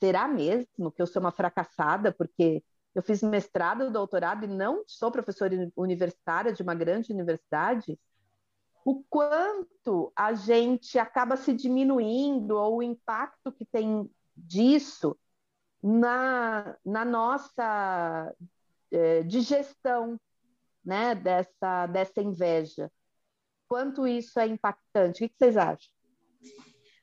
[0.00, 2.62] será mesmo que eu sou uma fracassada porque
[2.94, 7.98] eu fiz mestrado, doutorado e não sou professora universitária de uma grande universidade,
[8.86, 15.18] o quanto a gente acaba se diminuindo ou o impacto que tem disso
[15.82, 18.32] na, na nossa
[18.92, 20.20] é, digestão
[20.84, 22.88] né, dessa, dessa inveja.
[23.66, 25.24] Quanto isso é impactante?
[25.24, 25.90] O que vocês acham?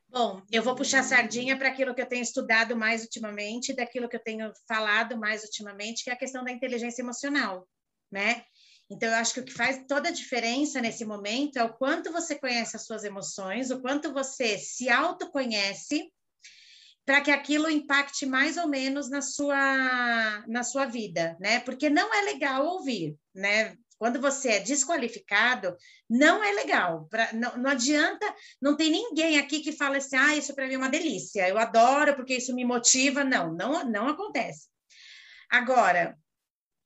[0.07, 4.15] Bom, eu vou puxar sardinha para aquilo que eu tenho estudado mais ultimamente, daquilo que
[4.15, 7.67] eu tenho falado mais ultimamente, que é a questão da inteligência emocional,
[8.09, 8.45] né?
[8.89, 12.11] Então, eu acho que o que faz toda a diferença nesse momento é o quanto
[12.11, 16.11] você conhece as suas emoções, o quanto você se autoconhece,
[17.05, 21.59] para que aquilo impacte mais ou menos na sua, na sua vida, né?
[21.59, 23.75] Porque não é legal ouvir, né?
[23.97, 25.75] Quando você é desqualificado,
[26.09, 27.07] não é legal.
[27.09, 28.25] Pra, não, não adianta,
[28.61, 31.57] não tem ninguém aqui que fala assim, ah, isso para mim é uma delícia, eu
[31.57, 33.23] adoro porque isso me motiva.
[33.23, 34.67] Não, não, não acontece.
[35.49, 36.17] Agora,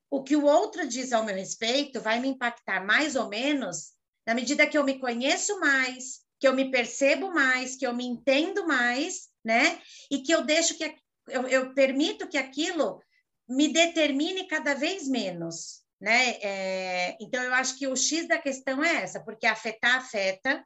[0.09, 3.93] o que o outro diz ao meu respeito vai me impactar mais ou menos
[4.25, 8.05] na medida que eu me conheço mais, que eu me percebo mais, que eu me
[8.05, 9.81] entendo mais, né?
[10.11, 10.95] E que eu deixo que
[11.29, 13.01] eu, eu permito que aquilo
[13.47, 16.37] me determine cada vez menos né?
[16.41, 20.63] É, então, eu acho que o X da questão é essa, porque afetar afeta.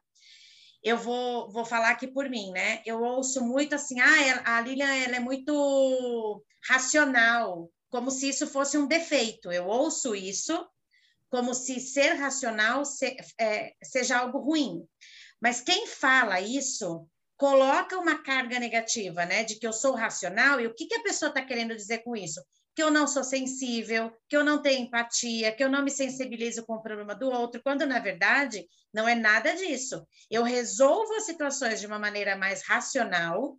[0.82, 2.82] Eu vou, vou falar aqui por mim, né?
[2.84, 8.78] Eu ouço muito assim, ah, a Lilian ela é muito racional, como se isso fosse
[8.78, 9.52] um defeito.
[9.52, 10.66] Eu ouço isso
[11.28, 14.82] como se ser racional se, é, seja algo ruim.
[15.40, 19.44] Mas quem fala isso coloca uma carga negativa, né?
[19.44, 22.16] De que eu sou racional, e o que, que a pessoa está querendo dizer com
[22.16, 22.42] isso?
[22.74, 26.64] que eu não sou sensível, que eu não tenho empatia, que eu não me sensibilizo
[26.64, 30.06] com o problema do outro, quando na verdade não é nada disso.
[30.30, 33.58] Eu resolvo as situações de uma maneira mais racional,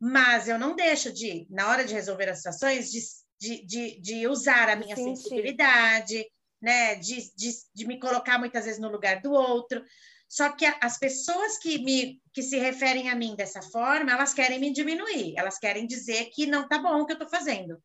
[0.00, 3.00] mas eu não deixo de, na hora de resolver as situações, de,
[3.42, 5.16] de, de, de usar a minha Sentir.
[5.16, 6.24] sensibilidade,
[6.60, 6.94] né?
[6.94, 9.82] De, de, de me colocar muitas vezes no lugar do outro.
[10.28, 14.60] Só que as pessoas que me que se referem a mim dessa forma, elas querem
[14.60, 17.82] me diminuir, elas querem dizer que não tá bom o que eu estou fazendo.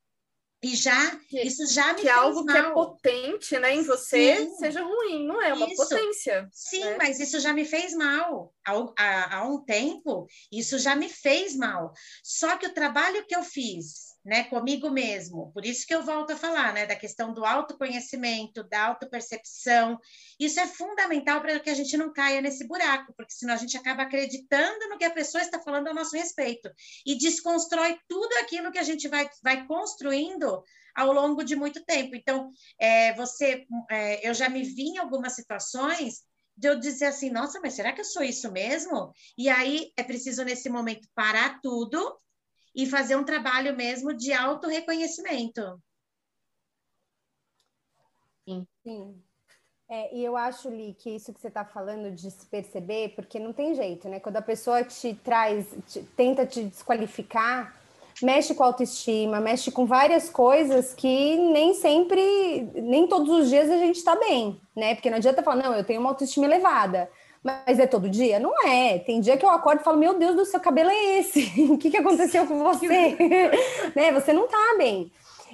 [0.63, 2.55] E já, isso já me que algo mal.
[2.55, 4.55] que é potente, né, em você Sim.
[4.57, 5.75] seja ruim, não é uma isso.
[5.75, 6.47] potência.
[6.51, 6.97] Sim, né?
[6.97, 8.53] mas isso já me fez mal.
[8.65, 11.93] Há, há, há um tempo, isso já me fez mal.
[12.23, 15.53] Só que o trabalho que eu fiz né, comigo mesmo.
[15.53, 19.97] Por isso que eu volto a falar, né, da questão do autoconhecimento, da autopercepção.
[20.37, 23.77] Isso é fundamental para que a gente não caia nesse buraco, porque senão a gente
[23.77, 26.69] acaba acreditando no que a pessoa está falando a nosso respeito
[27.05, 30.61] e desconstrói tudo aquilo que a gente vai, vai construindo
[30.93, 32.13] ao longo de muito tempo.
[32.13, 36.23] Então, é, você, é, eu já me vi em algumas situações
[36.57, 39.13] de eu dizer assim, nossa, mas será que eu sou isso mesmo?
[39.37, 42.19] E aí é preciso nesse momento parar tudo
[42.77, 45.81] e fazer um trabalho mesmo de autorreconhecimento.
[48.47, 48.67] Sim.
[48.83, 49.21] Sim.
[49.89, 53.39] É, e eu acho, Li, que isso que você está falando de se perceber, porque
[53.39, 54.19] não tem jeito, né?
[54.19, 57.73] Quando a pessoa te traz, te, tenta te desqualificar,
[58.21, 63.71] mexe com a autoestima, mexe com várias coisas que nem sempre, nem todos os dias
[63.71, 64.93] a gente está bem, né?
[64.93, 67.09] Porque não adianta falar, não, eu tenho uma autoestima elevada.
[67.43, 68.39] Mas é todo dia?
[68.39, 68.99] Não é.
[68.99, 71.41] Tem dia que eu acordo e falo, meu Deus do seu cabelo é esse?
[71.71, 73.15] o que, que aconteceu com você?
[73.95, 74.11] né?
[74.13, 75.11] Você não tá bem.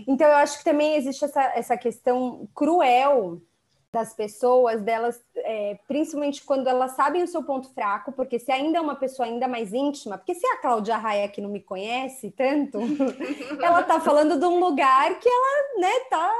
[0.07, 3.39] Então, eu acho que também existe essa, essa questão cruel
[3.93, 8.79] das pessoas, delas, é, principalmente quando elas sabem o seu ponto fraco, porque se ainda
[8.79, 12.79] é uma pessoa ainda mais íntima, porque se a Cláudia que não me conhece tanto,
[13.61, 16.33] ela tá falando de um lugar que ela, né, tá,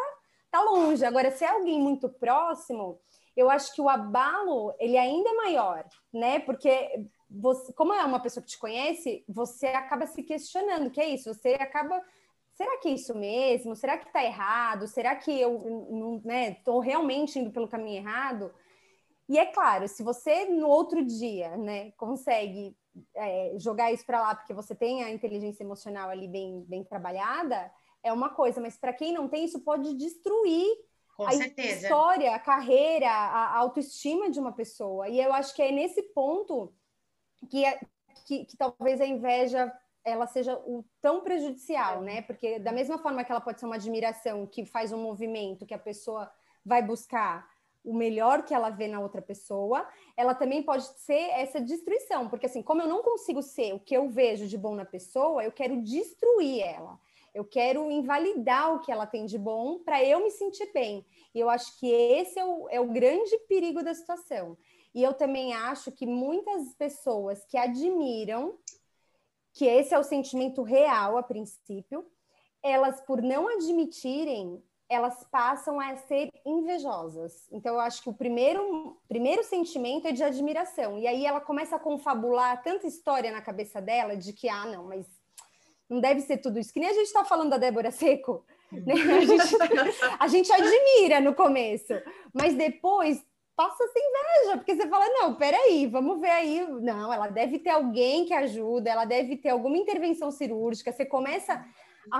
[0.50, 1.06] tá longe.
[1.06, 3.00] Agora, se é alguém muito próximo,
[3.36, 6.40] eu acho que o abalo ele ainda é maior, né?
[6.40, 11.10] Porque você, como é uma pessoa que te conhece, você acaba se questionando, que é
[11.10, 12.02] isso, você acaba
[12.54, 13.76] será que é isso mesmo?
[13.76, 14.88] Será que está errado?
[14.88, 15.58] Será que eu
[16.56, 18.54] estou né, realmente indo pelo caminho errado?
[19.28, 22.76] E é claro, se você no outro dia né, consegue
[23.16, 27.72] é, jogar isso para lá porque você tem a inteligência emocional ali bem, bem trabalhada,
[28.04, 30.68] é uma coisa, mas para quem não tem, isso pode destruir
[31.16, 31.84] com a certeza.
[31.84, 35.08] história, a carreira, a autoestima de uma pessoa.
[35.08, 36.74] E eu acho que é nesse ponto
[37.50, 37.80] que, é,
[38.26, 39.72] que, que talvez a inveja
[40.06, 42.22] ela seja o tão prejudicial, né?
[42.24, 45.74] Porque da mesma forma que ela pode ser uma admiração que faz um movimento que
[45.74, 46.30] a pessoa
[46.66, 47.48] vai buscar
[47.84, 52.46] o melhor que ela vê na outra pessoa, ela também pode ser essa destruição, porque
[52.46, 55.52] assim, como eu não consigo ser o que eu vejo de bom na pessoa, eu
[55.52, 56.98] quero destruir ela.
[57.34, 61.06] Eu quero invalidar o que ela tem de bom para eu me sentir bem.
[61.34, 64.58] E eu acho que esse é o, é o grande perigo da situação.
[64.94, 68.58] E eu também acho que muitas pessoas que admiram,
[69.52, 72.06] que esse é o sentimento real a princípio,
[72.62, 77.48] elas, por não admitirem, elas passam a ser invejosas.
[77.52, 81.00] Então, eu acho que o primeiro, primeiro sentimento é de admiração.
[81.00, 84.86] E aí ela começa a confabular tanta história na cabeça dela de que, ah, não,
[84.86, 85.08] mas
[85.90, 86.74] não deve ser tudo isso.
[86.74, 88.46] Que nem a gente está falando da Débora Seco.
[88.72, 88.94] Né?
[88.94, 89.56] A, gente,
[90.20, 91.94] a gente admira no começo,
[92.34, 93.24] mas depois
[93.56, 96.68] passa sem inveja, porque você fala, não, peraí, vamos ver aí.
[96.82, 100.92] Não, ela deve ter alguém que ajuda, ela deve ter alguma intervenção cirúrgica.
[100.92, 101.64] Você começa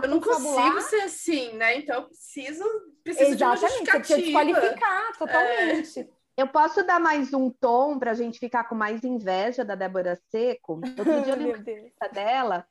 [0.02, 1.78] eu não consigo ser assim, né?
[1.78, 2.64] Então eu preciso,
[3.04, 5.18] preciso Exatamente, de uma você desqualificar é.
[5.18, 6.00] totalmente.
[6.00, 6.08] É.
[6.36, 10.20] Eu posso dar mais um tom para a gente ficar com mais inveja da Débora
[10.30, 10.80] Seco?
[10.98, 12.66] Outro dia eu li uma dela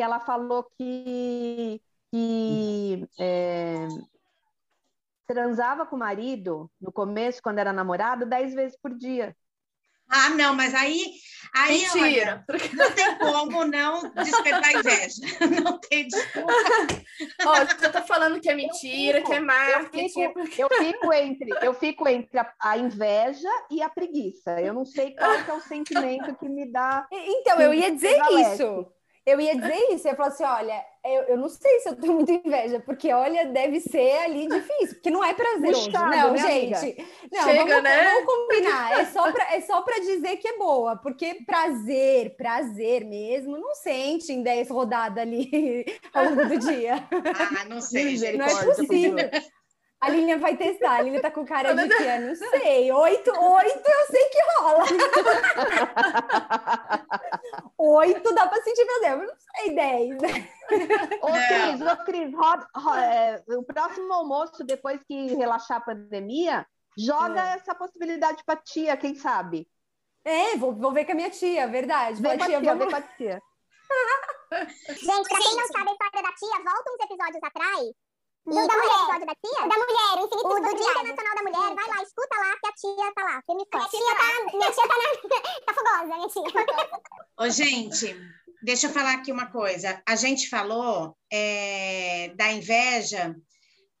[0.00, 1.78] que ela falou que,
[2.10, 3.86] que é,
[5.26, 9.36] transava com o marido no começo, quando era namorado, dez vezes por dia.
[10.08, 11.12] Ah, não, mas aí,
[11.54, 12.46] aí Mentira.
[12.48, 15.20] Olha, não tem como não despertar inveja.
[15.62, 16.52] Não tem desculpa.
[17.44, 20.20] Ó, você tá falando que é mentira, fico, que é marketing.
[20.22, 24.58] Eu fico, eu fico entre, eu fico entre a, a, inveja e a preguiça.
[24.62, 27.06] Eu não sei qual é, é o sentimento que me dá.
[27.12, 28.90] Então, eu ia dizer isso.
[29.30, 31.96] Eu ia dizer isso, eu ia falar assim: olha, eu, eu não sei se eu
[31.96, 35.86] tenho muita inveja, porque olha, deve ser ali difícil, porque não é prazeroso.
[35.86, 36.74] Puxado, não, gente.
[36.74, 37.04] Amiga?
[37.32, 38.04] Não, Chega, vamos, né?
[38.04, 39.00] vamos combinar.
[39.00, 44.32] É só para é só dizer que é boa, porque prazer, prazer mesmo, não sente
[44.32, 46.96] em 10 rodadas ali ao longo do dia.
[47.10, 48.16] Ah, não sei.
[48.36, 49.30] Não é possível.
[50.00, 50.96] A Linha vai testar.
[50.96, 52.90] A Linha tá com cara de que não sei.
[52.90, 54.84] Oito, oito eu sei que rola.
[57.76, 60.16] oito dá para sentir prazer, mas não sei, dez.
[61.20, 66.66] Ô, Cris, ô, Cris, roda, roda, é, o próximo almoço, depois que relaxar a pandemia,
[66.96, 67.56] joga é.
[67.56, 69.68] essa possibilidade para tia, quem sabe?
[70.24, 72.22] É, vou, vou ver com a minha tia, verdade.
[72.22, 72.84] Vem com a tia, vamos...
[72.84, 73.42] ver com a tia.
[74.88, 78.09] Gente, pra quem não sabe a história da tia, volta uns episódios atrás
[78.46, 79.26] do da mulher.
[79.26, 79.68] da tia?
[79.68, 81.74] Da mulher, o, o do Dia Internacional da Mulher.
[81.74, 84.88] Vai lá, escuta lá que a tia tá lá, firme Minha tia tá, minha tia
[84.88, 87.00] tá, na, tá fogosa, minha tia.
[87.38, 88.16] Ô, gente,
[88.62, 90.02] deixa eu falar aqui uma coisa.
[90.06, 93.34] A gente falou é, da inveja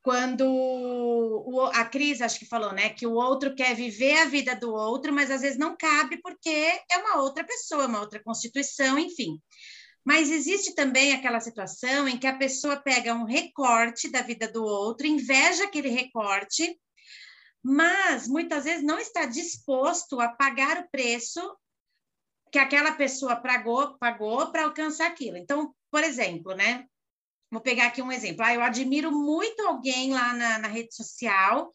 [0.02, 4.56] quando o, a Cris, acho que falou, né, que o outro quer viver a vida
[4.56, 6.48] do outro, mas às vezes não cabe porque
[6.90, 9.38] é uma outra pessoa, uma outra constituição, enfim.
[10.04, 14.64] Mas existe também aquela situação em que a pessoa pega um recorte da vida do
[14.64, 16.78] outro, inveja aquele recorte,
[17.62, 21.40] mas muitas vezes não está disposto a pagar o preço
[22.50, 25.36] que aquela pessoa pagou pagou para alcançar aquilo.
[25.36, 26.86] Então, por exemplo, né?
[27.50, 28.44] Vou pegar aqui um exemplo.
[28.44, 31.74] Ah, eu admiro muito alguém lá na, na rede social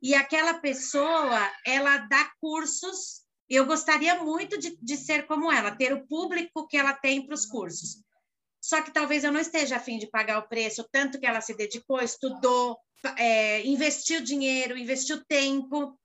[0.00, 5.92] e aquela pessoa ela dá cursos eu gostaria muito de, de ser como ela, ter
[5.92, 8.02] o público que ela tem para os cursos.
[8.60, 11.56] Só que talvez eu não esteja afim de pagar o preço, tanto que ela se
[11.56, 12.76] dedicou, estudou,
[13.16, 15.96] é, investiu dinheiro, investiu tempo,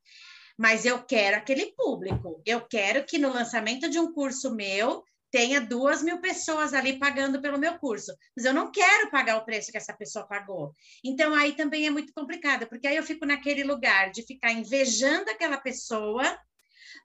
[0.58, 2.39] mas eu quero aquele público.
[2.45, 7.41] Eu quero que no lançamento de um curso meu tenha duas mil pessoas ali pagando
[7.41, 10.73] pelo meu curso, mas eu não quero pagar o preço que essa pessoa pagou.
[11.04, 15.32] Então aí também é muito complicado, porque aí eu fico naquele lugar de ficar invejando
[15.32, 16.38] aquela pessoa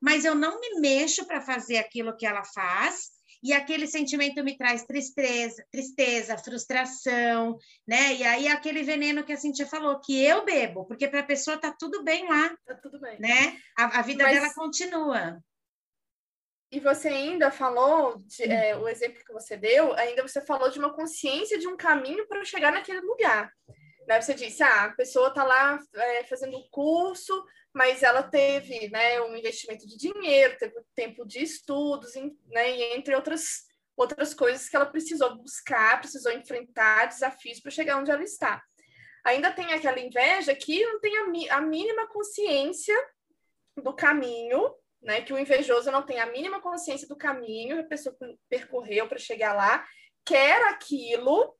[0.03, 4.57] mas eu não me mexo para fazer aquilo que ela faz, e aquele sentimento me
[4.57, 7.57] traz tristeza, tristeza, frustração,
[7.87, 8.15] né?
[8.15, 11.57] E aí aquele veneno que a Cintia falou, que eu bebo, porque para a pessoa
[11.57, 12.57] tá tudo bem lá.
[12.67, 13.21] Tá tudo bem.
[13.21, 13.57] Né?
[13.79, 14.35] A, a vida Mas...
[14.35, 15.39] dela continua.
[16.73, 20.79] E você ainda falou, de, é, o exemplo que você deu, ainda você falou de
[20.79, 23.53] uma consciência de um caminho para chegar naquele lugar.
[24.09, 24.21] Né?
[24.21, 27.45] Você disse, ah, a pessoa está lá é, fazendo um curso,
[27.77, 32.15] mas ela teve né, um investimento de dinheiro, teve tempo de estudos,
[32.47, 38.11] né, entre outras, outras coisas que ela precisou buscar, precisou enfrentar desafios para chegar onde
[38.11, 38.65] ela está.
[39.27, 41.19] Ainda tem aquela inveja que não tem
[41.51, 42.97] a, a mínima consciência
[43.77, 47.89] do caminho, né, que o invejoso não tem a mínima consciência do caminho que a
[47.89, 48.17] pessoa
[48.49, 49.87] percorreu para chegar lá,
[50.25, 51.55] quer aquilo,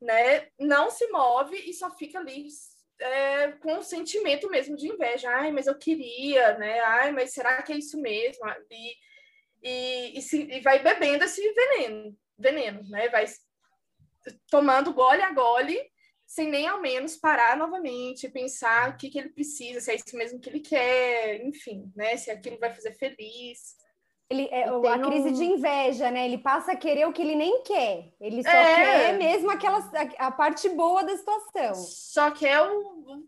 [0.00, 2.46] né, não se move e só fica ali
[3.00, 5.30] é, com um sentimento mesmo de inveja.
[5.30, 6.80] Ai, mas eu queria, né?
[6.80, 8.44] Ai, mas será que é isso mesmo?
[8.70, 8.94] E,
[9.62, 13.08] e, e, se, e vai bebendo esse veneno, veneno, né?
[13.08, 13.26] Vai
[14.50, 15.78] tomando gole a gole,
[16.26, 20.16] sem nem ao menos parar novamente, pensar o que, que ele precisa, se é isso
[20.16, 22.16] mesmo que ele quer, enfim, né?
[22.16, 23.77] Se aquilo vai fazer feliz.
[24.30, 25.32] Ele, é, a crise um...
[25.32, 26.26] de inveja, né?
[26.26, 28.12] Ele passa a querer o que ele nem quer.
[28.20, 28.74] Ele só é.
[28.74, 31.74] quer mesmo aquela, a, a, parte boa da situação.
[31.74, 33.24] Só quer o,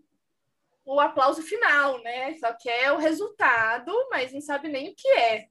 [0.84, 2.34] o aplauso final, né?
[2.34, 5.48] Só quer o resultado, mas não sabe nem o que é.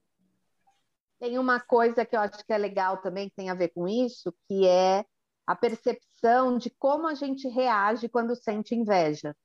[1.18, 3.88] Tem uma coisa que eu acho que é legal também, que tem a ver com
[3.88, 5.04] isso, que é
[5.46, 9.36] a percepção de como a gente reage quando sente inveja.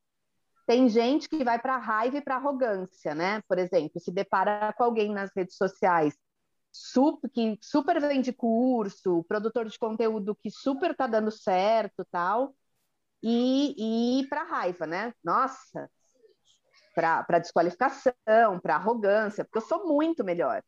[0.66, 3.42] Tem gente que vai para raiva e para arrogância, né?
[3.48, 6.16] Por exemplo, se depara com alguém nas redes sociais
[6.72, 12.54] super, que super vende curso, produtor de conteúdo que super está dando certo tal,
[13.24, 15.14] e, e para raiva, né?
[15.24, 15.90] Nossa,
[16.94, 20.64] para desqualificação, para arrogância, porque eu sou muito melhor.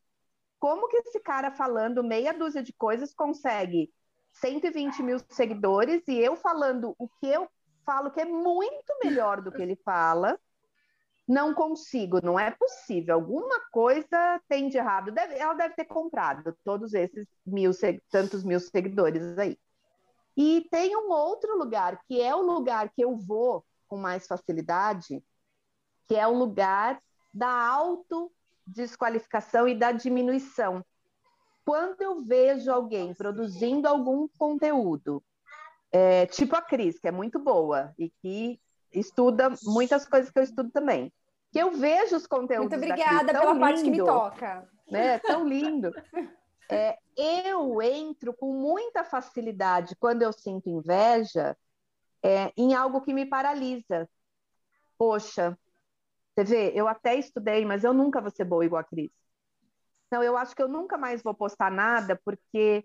[0.58, 3.92] Como que esse cara falando meia dúzia de coisas consegue
[4.32, 7.48] 120 mil seguidores e eu falando o que eu
[7.88, 10.38] falo que é muito melhor do que ele fala,
[11.26, 13.14] não consigo, não é possível.
[13.14, 15.10] Alguma coisa tem de errado.
[15.10, 17.70] Deve, ela deve ter comprado todos esses mil,
[18.10, 19.58] tantos mil seguidores aí.
[20.36, 25.24] E tem um outro lugar, que é o lugar que eu vou com mais facilidade,
[26.06, 30.84] que é o lugar da autodesqualificação e da diminuição.
[31.64, 35.22] Quando eu vejo alguém produzindo algum conteúdo
[35.92, 38.60] é, tipo a Cris, que é muito boa e que
[38.92, 41.12] estuda muitas coisas que eu estudo também.
[41.50, 42.70] Que eu vejo os conteúdos.
[42.70, 44.68] Muito obrigada pela lindo, parte que me toca.
[44.90, 45.18] Né?
[45.20, 45.92] Tão lindo.
[46.70, 51.56] É, eu entro com muita facilidade quando eu sinto inveja
[52.22, 54.06] é, em algo que me paralisa.
[54.98, 55.58] Poxa,
[56.34, 59.10] você vê, eu até estudei, mas eu nunca vou ser boa igual a Cris.
[60.06, 62.84] Então, eu acho que eu nunca mais vou postar nada porque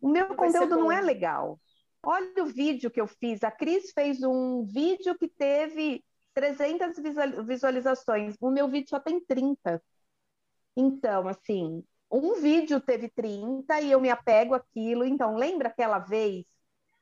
[0.00, 1.60] o meu conteúdo não é legal.
[2.04, 3.42] Olha o vídeo que eu fiz.
[3.44, 6.96] A Cris fez um vídeo que teve 300
[7.46, 8.34] visualizações.
[8.40, 9.82] O meu vídeo só tem 30.
[10.76, 15.04] Então, assim, um vídeo teve 30 e eu me apego àquilo.
[15.04, 16.44] Então, lembra aquela vez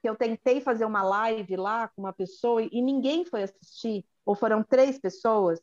[0.03, 4.05] que eu tentei fazer uma live lá com uma pessoa e ninguém foi assistir?
[4.25, 5.61] Ou foram três pessoas?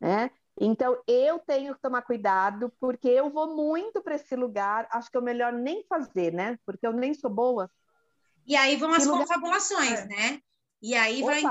[0.00, 0.30] Né?
[0.60, 4.88] Então, eu tenho que tomar cuidado, porque eu vou muito para esse lugar.
[4.90, 6.58] Acho que é melhor nem fazer, né?
[6.64, 7.70] Porque eu nem sou boa.
[8.46, 10.06] E aí vão as confabulações, é.
[10.06, 10.40] né?
[10.82, 11.42] E aí vai,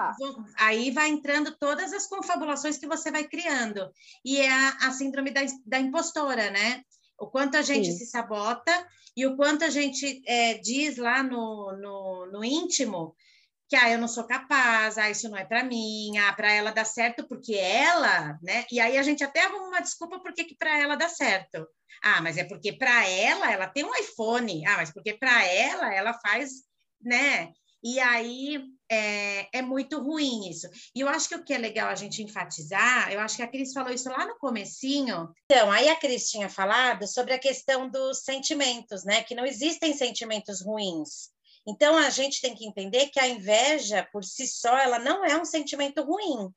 [0.57, 3.91] aí vai entrando todas as confabulações que você vai criando.
[4.23, 6.81] E é a, a síndrome da, da impostora, né?
[7.19, 7.97] O quanto a gente Sim.
[7.97, 8.71] se sabota
[9.15, 13.15] e o quanto a gente é, diz lá no, no, no, íntimo
[13.67, 16.71] que ah, eu não sou capaz, ah, isso não é para mim, ah, para ela
[16.71, 18.65] dá certo porque ela, né?
[18.71, 21.65] E aí a gente até arruma uma desculpa porque que para ela dá certo.
[22.03, 24.65] Ah, mas é porque para ela ela tem um iPhone.
[24.67, 26.51] Ah, mas porque para ela ela faz
[27.01, 27.53] né?
[27.83, 30.67] E aí é, é, muito ruim isso.
[30.95, 33.47] E eu acho que o que é legal a gente enfatizar, eu acho que a
[33.47, 35.31] Cris falou isso lá no comecinho.
[35.45, 39.23] Então, aí a Cris tinha falado sobre a questão dos sentimentos, né?
[39.23, 41.29] Que não existem sentimentos ruins.
[41.67, 45.39] Então, a gente tem que entender que a inveja, por si só, ela não é
[45.39, 46.49] um sentimento ruim.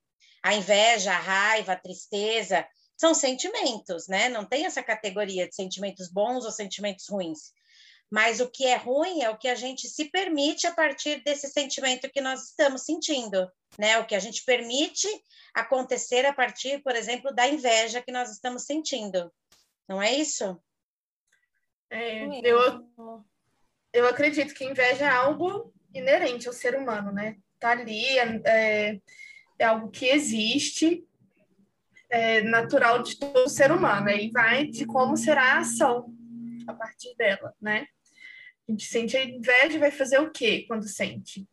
[0.42, 2.66] A inveja, a raiva, a tristeza,
[2.96, 4.28] são sentimentos, né?
[4.28, 7.52] Não tem essa categoria de sentimentos bons ou sentimentos ruins.
[8.10, 11.48] Mas o que é ruim é o que a gente se permite a partir desse
[11.48, 13.98] sentimento que nós estamos sentindo, né?
[13.98, 15.06] O que a gente permite
[15.54, 19.30] acontecer a partir, por exemplo, da inveja que nós estamos sentindo.
[19.86, 20.58] Não é isso?
[21.90, 22.86] É, eu,
[23.92, 27.36] eu acredito que inveja é algo inerente ao ser humano, né?
[27.58, 29.00] Tá ali, é, é,
[29.58, 31.06] é algo que existe,
[32.10, 36.14] é natural de todo ser humano, e vai de como será a ação
[36.66, 37.86] a partir dela, né?
[38.68, 41.48] A gente sente a inveja e vai fazer o quê quando sente?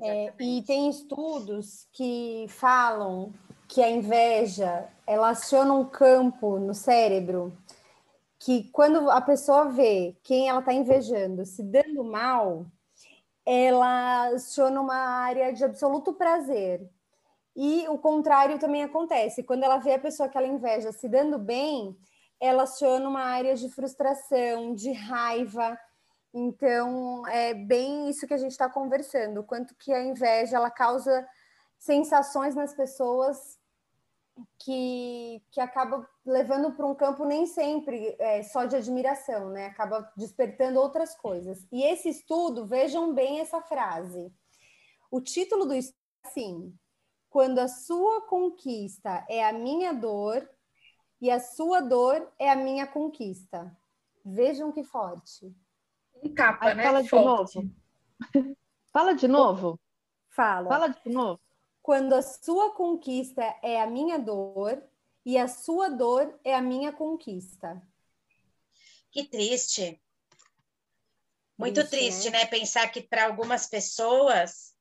[0.00, 3.34] É, e tem estudos que falam
[3.66, 7.56] que a inveja ela aciona um campo no cérebro
[8.38, 12.66] que quando a pessoa vê quem ela está invejando se dando mal,
[13.44, 16.88] ela aciona uma área de absoluto prazer.
[17.56, 19.42] E o contrário também acontece.
[19.42, 21.96] Quando ela vê a pessoa que ela inveja se dando bem,
[22.40, 25.78] ela aciona uma área de frustração, de raiva.
[26.32, 31.26] Então, é bem isso que a gente está conversando, quanto que a inveja ela causa
[31.78, 33.58] sensações nas pessoas
[34.58, 39.66] que, que acaba levando para um campo nem sempre é, só de admiração, né?
[39.66, 41.66] Acaba despertando outras coisas.
[41.72, 44.32] E esse estudo, vejam bem essa frase.
[45.10, 46.74] O título do estudo é assim:
[47.30, 50.48] quando a sua conquista é a minha dor,
[51.20, 53.76] e a sua dor é a minha conquista.
[54.24, 55.54] Vejam que forte.
[56.22, 56.84] Um capa, Aí, né?
[56.84, 57.56] Fala de forte.
[57.56, 57.76] novo.
[58.92, 59.80] fala de novo.
[60.28, 60.68] Fala.
[60.68, 61.40] Fala de novo.
[61.82, 64.82] Quando a sua conquista é a minha dor
[65.24, 67.82] e a sua dor é a minha conquista.
[69.10, 70.00] Que triste.
[71.56, 72.40] Muito Isso, triste, né?
[72.40, 72.46] né?
[72.46, 74.74] Pensar que para algumas pessoas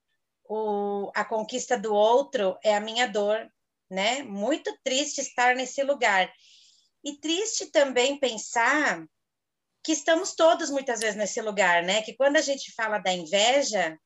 [0.48, 3.52] o, a conquista do outro é a minha dor
[3.90, 4.24] né?
[4.24, 6.32] Muito triste estar nesse lugar.
[7.04, 9.06] E triste também pensar
[9.84, 12.02] que estamos todos muitas vezes nesse lugar, né?
[12.02, 13.98] Que quando a gente fala da inveja,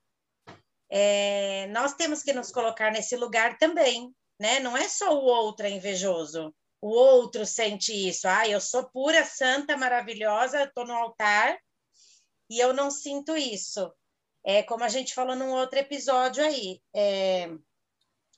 [0.90, 4.60] é, nós temos que nos colocar nesse lugar também, né?
[4.60, 8.28] Não é só o outro é invejoso, o outro sente isso.
[8.28, 11.58] Ah, eu sou pura, santa, maravilhosa, estou no altar
[12.50, 13.92] e eu não sinto isso.
[14.44, 16.82] É como a gente falou num outro episódio aí.
[16.94, 17.50] É,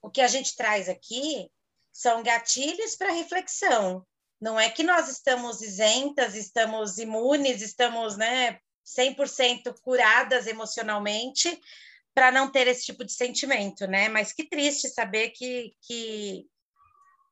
[0.04, 1.50] o que a gente traz aqui
[1.92, 4.06] são gatilhos para reflexão.
[4.40, 11.58] Não é que nós estamos isentas, estamos imunes, estamos né, 100% curadas emocionalmente
[12.14, 14.10] para não ter esse tipo de sentimento, né?
[14.10, 16.46] Mas que triste saber que, que,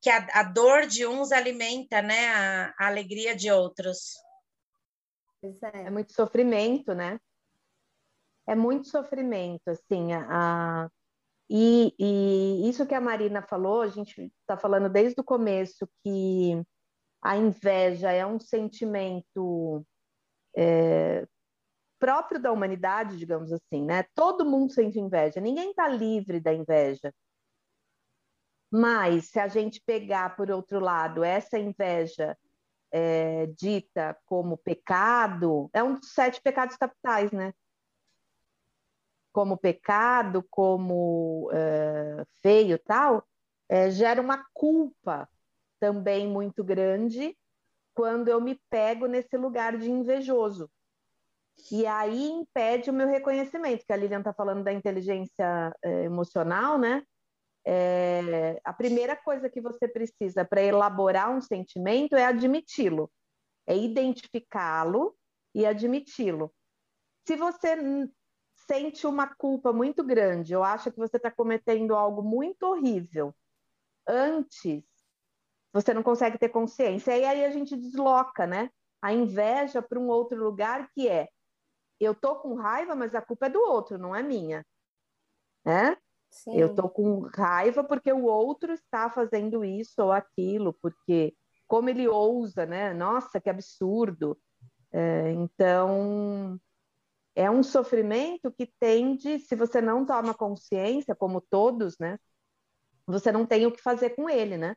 [0.00, 4.14] que a, a dor de uns alimenta né, a, a alegria de outros.
[5.42, 5.86] É.
[5.86, 7.20] é muito sofrimento, né?
[8.46, 10.88] É muito sofrimento, assim, a.
[11.50, 16.62] E, e, isso que a Marina falou, a gente está falando desde o começo que
[17.22, 19.84] a inveja é um sentimento
[20.56, 21.26] é,
[21.98, 24.04] próprio da humanidade, digamos assim, né?
[24.14, 27.12] Todo mundo sente inveja, ninguém está livre da inveja.
[28.70, 32.36] Mas se a gente pegar, por outro lado, essa inveja
[32.90, 37.52] é, dita como pecado, é um dos sete pecados capitais, né?
[39.32, 43.24] Como pecado, como é, feio tal,
[43.68, 45.28] é, gera uma culpa
[45.80, 47.36] também muito grande
[47.94, 50.70] quando eu me pego nesse lugar de invejoso.
[51.70, 56.78] E aí impede o meu reconhecimento, que a Lilian está falando da inteligência é, emocional,
[56.78, 57.02] né?
[57.64, 63.10] É, a primeira coisa que você precisa para elaborar um sentimento é admiti-lo,
[63.66, 65.14] é identificá-lo
[65.54, 66.52] e admiti-lo.
[67.26, 67.76] Se você
[68.72, 73.34] sente uma culpa muito grande ou acha que você está cometendo algo muito horrível
[74.08, 74.82] antes
[75.72, 77.16] você não consegue ter consciência.
[77.16, 78.70] E aí a gente desloca, né?
[79.00, 81.28] A inveja para um outro lugar que é
[81.98, 84.66] eu tô com raiva, mas a culpa é do outro, não é minha.
[85.64, 85.96] Né?
[86.28, 86.56] Sim.
[86.56, 91.34] Eu tô com raiva porque o outro está fazendo isso ou aquilo, porque
[91.68, 92.92] como ele ousa, né?
[92.92, 94.36] Nossa, que absurdo.
[94.90, 96.60] É, então,
[97.34, 102.18] é um sofrimento que tende, se você não toma consciência, como todos, né?
[103.06, 104.74] Você não tem o que fazer com ele, né?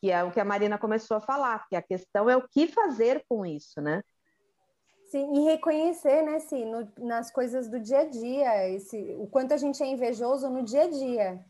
[0.00, 2.68] que é o que a Marina começou a falar, que a questão é o que
[2.68, 4.02] fazer com isso, né?
[5.10, 9.54] Sim, e reconhecer, né, sim, no, nas coisas do dia a dia, esse, o quanto
[9.54, 11.44] a gente é invejoso no dia a dia,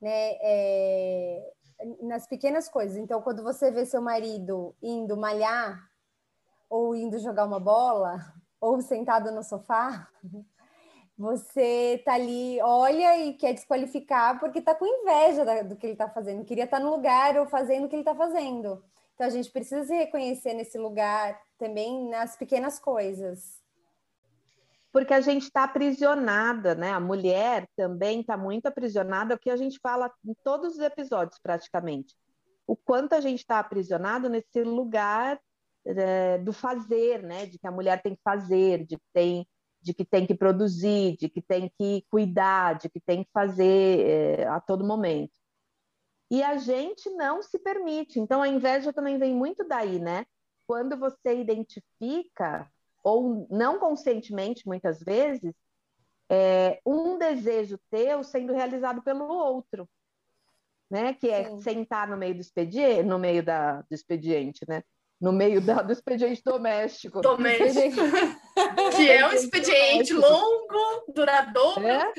[0.00, 0.32] né?
[0.40, 1.52] É,
[2.00, 2.96] nas pequenas coisas.
[2.96, 5.78] Então, quando você vê seu marido indo malhar,
[6.68, 8.18] ou indo jogar uma bola,
[8.64, 10.08] ou sentado no sofá,
[11.16, 16.08] você tá ali, olha e quer desqualificar porque tá com inveja do que ele tá
[16.08, 18.82] fazendo, queria estar tá no lugar ou fazendo o que ele tá fazendo.
[19.14, 23.62] Então a gente precisa se reconhecer nesse lugar também nas pequenas coisas.
[24.90, 26.92] Porque a gente está aprisionada, né?
[26.92, 31.38] A mulher também está muito aprisionada, o que a gente fala em todos os episódios
[31.38, 32.16] praticamente.
[32.66, 35.38] O quanto a gente está aprisionado nesse lugar
[35.86, 37.46] é, do fazer, né?
[37.46, 39.46] De que a mulher tem que fazer, de que tem
[39.84, 44.00] de que tem que produzir, de que tem que cuidar, de que tem que fazer
[44.00, 45.38] é, a todo momento.
[46.30, 48.18] E a gente não se permite.
[48.18, 50.24] Então a inveja também vem muito daí, né?
[50.66, 52.66] Quando você identifica,
[53.02, 55.54] ou não conscientemente muitas vezes,
[56.30, 59.86] é, um desejo teu sendo realizado pelo outro,
[60.90, 61.12] né?
[61.12, 61.60] Que é Sim.
[61.60, 64.82] sentar no meio do expediente, no meio da, do expediente, né?
[65.24, 67.22] No meio da, do expediente doméstico.
[67.22, 67.96] Doméstico.
[68.94, 71.86] que é um expediente longo, duradouro.
[71.86, 72.12] É,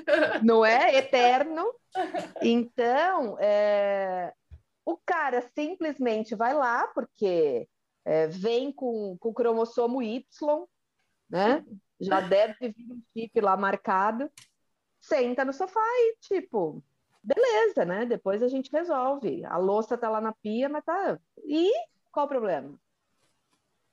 [0.43, 0.95] não é?
[0.97, 1.71] Eterno.
[2.41, 4.33] Então, é,
[4.83, 7.67] o cara simplesmente vai lá, porque
[8.03, 10.23] é, vem com, com o cromossomo Y,
[11.29, 11.63] né?
[12.01, 14.31] Já deve vir um chip lá marcado.
[14.99, 16.83] Senta no sofá e, tipo,
[17.21, 18.03] beleza, né?
[18.03, 19.45] Depois a gente resolve.
[19.45, 21.19] A louça tá lá na pia, mas tá.
[21.45, 21.71] E
[22.11, 22.79] qual o problema?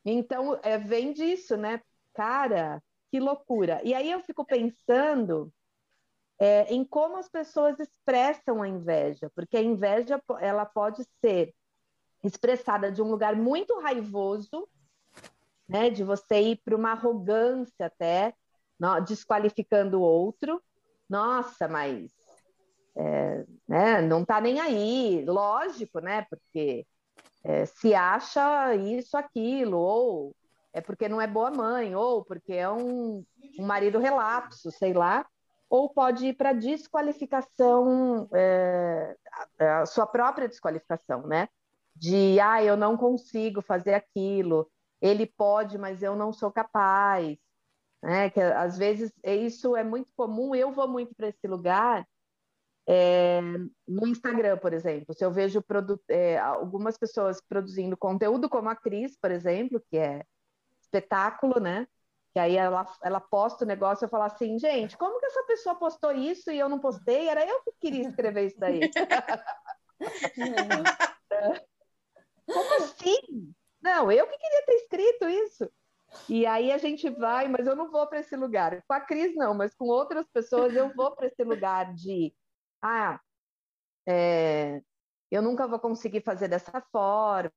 [0.05, 1.81] Então, é, vem disso, né?
[2.15, 3.81] Cara, que loucura.
[3.85, 5.53] E aí eu fico pensando
[6.39, 11.55] é, em como as pessoas expressam a inveja, porque a inveja ela pode ser
[12.25, 14.69] expressada de um lugar muito raivoso,
[15.69, 15.91] né?
[15.91, 18.35] De você ir para uma arrogância até,
[19.07, 20.63] desqualificando o outro.
[21.09, 22.11] Nossa, mas
[22.97, 26.27] é, né, não tá nem aí, lógico, né?
[26.29, 26.87] Porque
[27.45, 30.35] é, se acha isso, aquilo, ou
[30.73, 33.25] é porque não é boa mãe, ou porque é um,
[33.59, 35.27] um marido relapso, sei lá,
[35.69, 39.17] ou pode ir para desqualificação, é,
[39.59, 41.49] a, sua própria desqualificação, né?
[41.95, 44.71] De, ah, eu não consigo fazer aquilo,
[45.01, 47.37] ele pode, mas eu não sou capaz.
[48.03, 48.31] Né?
[48.31, 50.55] Que às vezes isso é muito comum.
[50.55, 52.07] Eu vou muito para esse lugar
[52.87, 53.41] é,
[53.87, 55.15] no Instagram, por exemplo.
[55.15, 55.65] Se eu vejo
[56.09, 60.25] é, algumas pessoas produzindo conteúdo, como a Cris, por exemplo, que é
[60.81, 61.87] espetáculo, né?
[62.33, 65.43] Que aí ela, ela posta o negócio e eu falo assim, gente, como que essa
[65.45, 67.29] pessoa postou isso e eu não postei?
[67.29, 68.81] Era eu que queria escrever isso daí.
[72.47, 73.53] como assim?
[73.83, 75.71] Não, eu que queria ter escrito isso.
[76.29, 78.83] E aí a gente vai, mas eu não vou para esse lugar.
[78.87, 82.35] Com a Cris, não, mas com outras pessoas eu vou para esse lugar de
[82.83, 83.21] ah,
[84.07, 84.83] é,
[85.31, 87.53] eu nunca vou conseguir fazer dessa forma,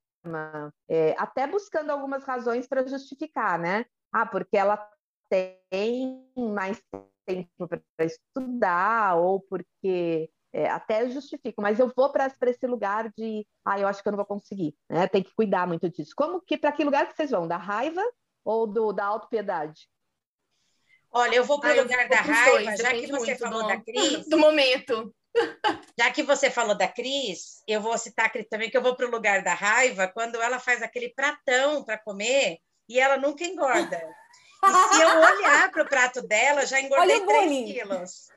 [0.88, 3.86] é, até buscando algumas razões para justificar, né?
[4.12, 4.90] Ah, porque ela
[5.30, 6.82] tem mais
[7.26, 13.46] tempo para estudar, ou porque é, até justifico, mas eu vou para esse lugar de,
[13.66, 15.08] ah, eu acho que eu não vou conseguir, né?
[15.08, 16.14] Tem que cuidar muito disso.
[16.16, 17.48] Como que para que lugar que vocês vão?
[17.48, 18.02] Da raiva
[18.44, 19.90] ou do, da autopiedade?
[21.16, 23.82] Olha, eu vou para o lugar da raiva, dois, já que você falou do, da
[23.82, 24.28] Cris.
[24.28, 25.16] Do momento.
[25.98, 28.98] Já que você falou da Cris, eu vou citar a Cris também, que eu vou
[28.98, 32.58] para o lugar da raiva quando ela faz aquele pratão para comer
[32.90, 34.02] e ela nunca engorda.
[34.64, 38.28] E se eu olhar para o prato dela, já engordei 3 quilos.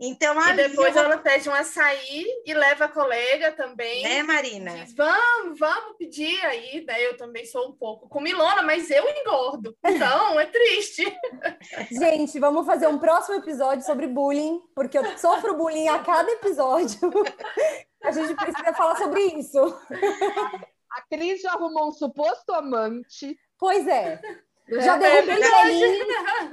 [0.00, 1.02] Então, e depois eu...
[1.02, 4.04] ela pede um açaí e leva a colega também.
[4.04, 4.70] Né, Marina?
[4.84, 7.04] Diz, vamos, vamos pedir aí, né?
[7.04, 9.76] Eu também sou um pouco comilona, mas eu engordo.
[9.84, 11.04] Então, é triste.
[11.90, 16.98] Gente, vamos fazer um próximo episódio sobre bullying, porque eu sofro bullying a cada episódio.
[18.04, 19.58] A gente precisa falar sobre isso.
[20.92, 23.36] A Cris já arrumou um suposto amante.
[23.58, 24.20] Pois é.
[24.70, 26.04] Já é derrubei é velhinha.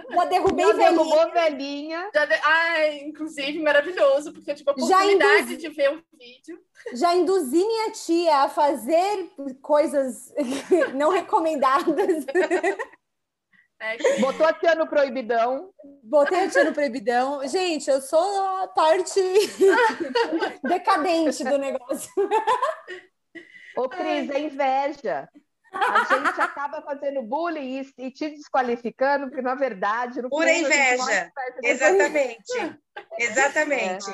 [0.10, 1.28] Já derrubei já velhinha.
[1.34, 2.10] velhinha.
[2.14, 2.34] Já de...
[2.44, 5.58] Ai, inclusive, maravilhoso, porque eu tive a oportunidade induzi...
[5.58, 6.60] de ver o vídeo.
[6.94, 10.34] Já induzi minha tia a fazer coisas
[10.96, 12.26] não recomendadas.
[13.82, 14.20] É.
[14.20, 15.70] Botou a tia no proibidão.
[16.02, 17.46] Botei a tia no proibidão.
[17.48, 19.20] Gente, eu sou a parte
[20.64, 22.10] decadente do negócio.
[23.76, 25.30] Ô, Cris, é inveja
[25.76, 30.22] a gente acaba fazendo bullying e, e, te desqualificando, porque na verdade.
[30.22, 31.32] No Pura inveja.
[31.64, 32.80] Exatamente.
[33.20, 34.12] Exatamente.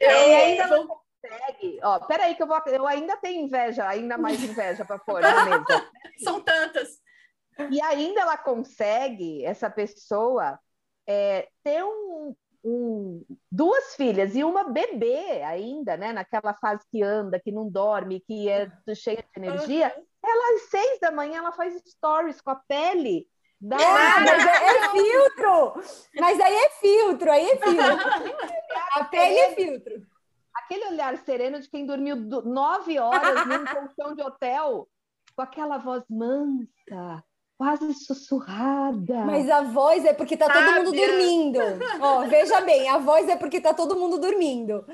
[0.00, 0.28] É.
[0.28, 1.80] E ainda não consegue.
[1.82, 5.44] Ó, peraí, que eu, vou, eu ainda tenho inveja, ainda mais inveja para pôr na
[5.46, 5.90] mesa.
[6.22, 7.00] São tantas.
[7.70, 10.58] E ainda ela consegue, essa pessoa,
[11.06, 12.34] é, ter um,
[12.64, 16.12] um, duas filhas e uma bebê ainda, né?
[16.12, 19.92] Naquela fase que anda, que não dorme, que é cheia de energia.
[19.96, 20.04] Uhum.
[20.24, 23.26] Ela, às seis da manhã, ela faz stories com a pele.
[23.60, 23.76] Da...
[23.76, 25.82] Ah, mas é, é, filtro!
[26.18, 27.82] Mas aí é filtro, aí é filtro.
[28.96, 30.06] a pele é filtro.
[30.54, 34.88] Aquele olhar sereno de quem dormiu nove horas num colchão de hotel,
[35.34, 37.24] com aquela voz mansa,
[37.56, 39.24] quase sussurrada.
[39.24, 41.60] Mas a voz é porque tá todo mundo dormindo.
[42.00, 44.84] Ó, veja bem, a voz é porque tá todo mundo dormindo.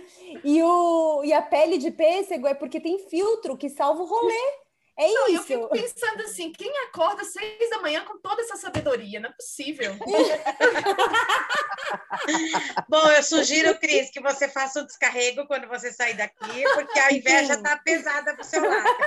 [0.45, 4.68] E, o, e a pele de pêssego é porque tem filtro que salva o rolê.
[4.99, 5.37] É não, isso.
[5.37, 9.21] Eu fico pensando assim, quem acorda às seis da manhã com toda essa sabedoria?
[9.21, 9.95] Não é possível.
[12.89, 17.13] Bom, eu sugiro, Cris, que você faça um descarrego quando você sair daqui, porque a
[17.13, 18.85] inveja está pesada pro seu lado.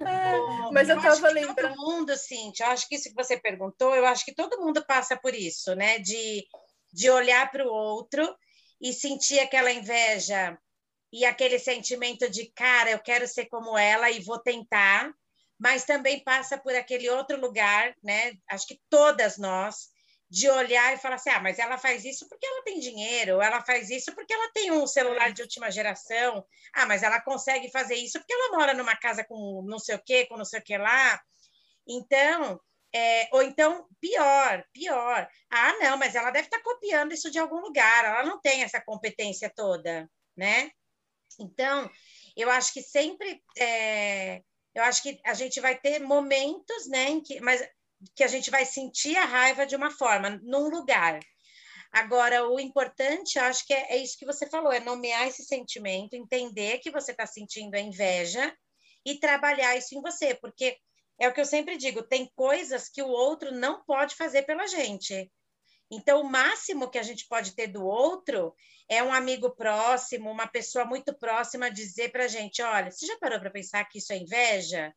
[0.00, 1.54] Bom, Mas eu estava lembrando.
[1.54, 4.84] Todo mundo, Cintia, eu acho que isso que você perguntou, eu acho que todo mundo
[4.84, 6.00] passa por isso, né?
[6.00, 6.44] De,
[6.92, 8.36] de olhar para o outro
[8.80, 10.58] e sentir aquela inveja
[11.16, 15.10] e aquele sentimento de, cara, eu quero ser como ela e vou tentar,
[15.58, 18.34] mas também passa por aquele outro lugar, né?
[18.50, 19.88] Acho que todas nós,
[20.28, 23.62] de olhar e falar assim: ah, mas ela faz isso porque ela tem dinheiro, ela
[23.62, 26.44] faz isso porque ela tem um celular de última geração,
[26.74, 30.02] ah, mas ela consegue fazer isso porque ela mora numa casa com não sei o
[30.04, 31.18] quê, com não sei o que lá.
[31.88, 32.60] Então,
[32.94, 35.26] é, ou então, pior, pior.
[35.50, 38.82] Ah, não, mas ela deve estar copiando isso de algum lugar, ela não tem essa
[38.82, 40.70] competência toda, né?
[41.38, 41.90] Então,
[42.36, 44.42] eu acho que sempre, é,
[44.74, 47.66] eu acho que a gente vai ter momentos, né, em que, mas
[48.14, 51.20] que a gente vai sentir a raiva de uma forma, num lugar.
[51.92, 55.44] Agora, o importante, eu acho que é, é isso que você falou, é nomear esse
[55.44, 58.54] sentimento, entender que você está sentindo a inveja
[59.04, 60.76] e trabalhar isso em você, porque
[61.18, 64.66] é o que eu sempre digo, tem coisas que o outro não pode fazer pela
[64.66, 65.30] gente.
[65.90, 68.54] Então, o máximo que a gente pode ter do outro
[68.88, 73.16] é um amigo próximo, uma pessoa muito próxima dizer para a gente: olha, você já
[73.18, 74.92] parou para pensar que isso é inveja?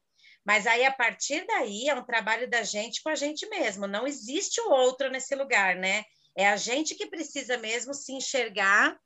[0.46, 3.86] Mas aí, a partir daí, é um trabalho da gente com a gente mesmo.
[3.86, 6.04] Não existe o outro nesse lugar, né?
[6.36, 8.98] É a gente que precisa mesmo se enxergar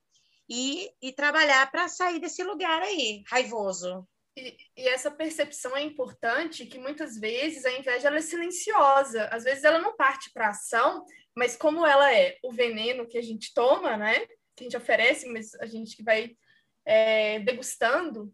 [0.50, 4.08] e, e trabalhar para sair desse lugar aí, raivoso.
[4.36, 9.28] E, e, essa percepção é importante, que muitas vezes a inveja ela é silenciosa.
[9.32, 11.06] Às vezes ela não parte para ação,
[11.36, 14.20] mas como ela é o veneno que a gente toma, né?
[14.56, 16.36] Que a gente oferece, mas a gente que vai
[16.86, 18.34] é, degustando,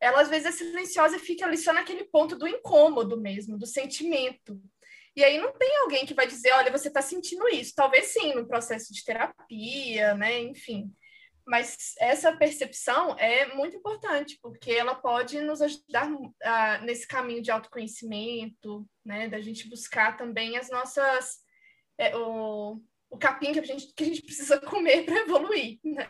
[0.00, 3.66] ela às vezes é silenciosa e fica ali só naquele ponto do incômodo mesmo, do
[3.66, 4.60] sentimento.
[5.16, 7.74] E aí não tem alguém que vai dizer, olha, você está sentindo isso.
[7.74, 10.38] Talvez sim, no processo de terapia, né?
[10.38, 10.92] Enfim.
[11.44, 17.50] Mas essa percepção é muito importante, porque ela pode nos ajudar uh, nesse caminho de
[17.50, 19.28] autoconhecimento, né?
[19.28, 21.38] Da gente buscar também as nossas.
[21.98, 22.80] É, o,
[23.10, 26.08] o capim que a, gente, que a gente precisa comer para evoluir, né?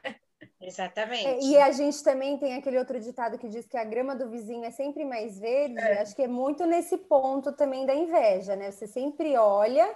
[0.61, 1.26] Exatamente.
[1.26, 4.28] É, e a gente também tem aquele outro ditado que diz que a grama do
[4.28, 5.78] vizinho é sempre mais verde.
[5.78, 6.03] É.
[6.03, 8.70] Acho que é muito nesse ponto também da inveja, né?
[8.70, 9.89] Você sempre olha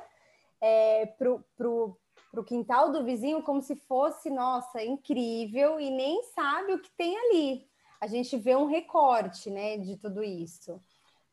[0.60, 1.98] é, pro, pro,
[2.30, 6.90] para o quintal do vizinho como se fosse, nossa, incrível, e nem sabe o que
[6.96, 7.66] tem ali.
[8.00, 10.80] A gente vê um recorte né, de tudo isso.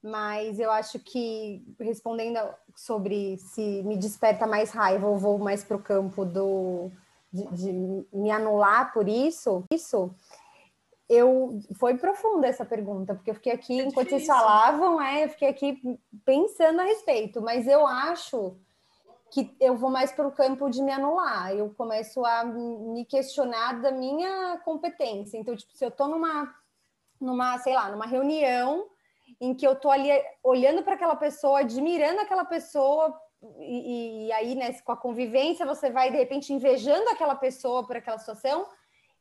[0.02, 2.38] Mas eu acho que, respondendo
[2.80, 6.90] sobre se me desperta mais raiva ou vou mais para o campo do,
[7.32, 10.10] de, de, me anular por isso, isso
[11.10, 15.30] eu foi profunda essa pergunta, porque eu fiquei aqui, é enquanto vocês falavam, é, eu
[15.30, 18.56] fiquei aqui pensando a respeito, mas eu acho
[19.30, 23.82] que eu vou mais para o campo de me anular, eu começo a me questionar
[23.82, 25.38] da minha competência.
[25.38, 26.56] Então, tipo, se eu estou numa,
[27.20, 28.88] numa, sei lá, numa reunião
[29.40, 30.10] em que eu estou ali
[30.44, 33.18] olhando para aquela pessoa, admirando aquela pessoa,
[33.60, 37.96] e, e, aí, né, com a convivência, você vai de repente invejando aquela pessoa por
[37.96, 38.68] aquela situação,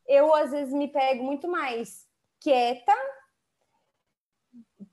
[0.07, 2.07] eu às vezes me pego muito mais
[2.41, 2.93] quieta,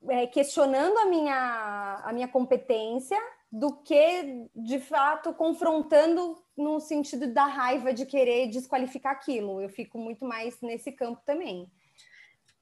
[0.10, 3.18] é, questionando a minha, a minha competência
[3.52, 9.62] do que, de fato, confrontando no sentido da raiva de querer desqualificar aquilo.
[9.62, 11.72] Eu fico muito mais nesse campo também.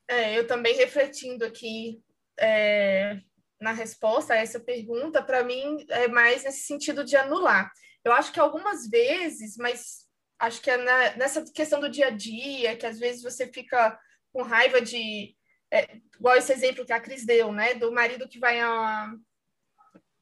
[0.08, 2.02] É, eu também refletindo aqui
[2.40, 3.20] é,
[3.60, 7.72] na resposta a essa pergunta, para mim é mais nesse sentido de anular.
[8.04, 10.04] Eu acho que algumas vezes, mas
[10.40, 13.98] acho que é na, nessa questão do dia a dia, que às vezes você fica
[14.32, 15.36] com raiva de.
[15.72, 17.74] É, igual esse exemplo que a Cris deu, né?
[17.74, 18.60] Do marido que vai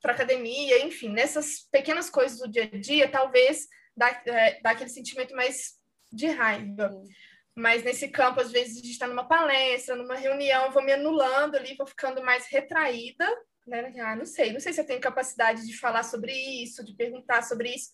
[0.01, 4.89] para academia, enfim, nessas pequenas coisas do dia a dia, talvez dá, é, dá aquele
[4.89, 5.73] sentimento mais
[6.11, 6.89] de raiva.
[6.89, 7.03] Sim.
[7.55, 11.55] Mas nesse campo, às vezes, a gente está numa palestra, numa reunião, vou me anulando
[11.55, 13.27] ali, vou ficando mais retraída,
[13.67, 13.93] né?
[13.99, 17.43] Ah, não sei, não sei se eu tenho capacidade de falar sobre isso, de perguntar
[17.43, 17.91] sobre isso.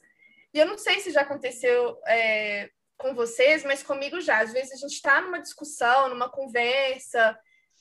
[0.54, 4.40] E eu não sei se já aconteceu é, com vocês, mas comigo já.
[4.40, 7.38] Às vezes a gente está numa discussão, numa conversa,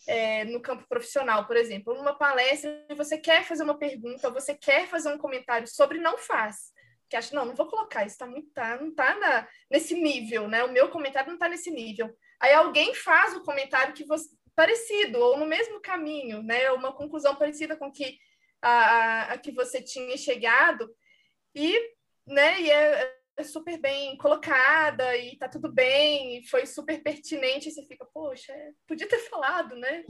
[0.06, 4.86] é, no campo profissional, por exemplo, numa palestra, você quer fazer uma pergunta, você quer
[4.86, 6.72] fazer um comentário sobre, não faz.
[7.08, 10.48] Que acha, não, não vou colocar, isso tá muito, tá, não tá na, nesse nível,
[10.48, 10.64] né?
[10.64, 12.12] O meu comentário não tá nesse nível.
[12.40, 16.70] Aí alguém faz o comentário que você, parecido, ou no mesmo caminho, né?
[16.72, 18.18] Uma conclusão parecida com que
[18.60, 20.90] a, a que você tinha chegado,
[21.54, 21.78] e,
[22.26, 27.68] né, e é, é super bem colocada e tá tudo bem, e foi super pertinente,
[27.68, 30.04] e você fica, poxa, é, podia ter falado, né?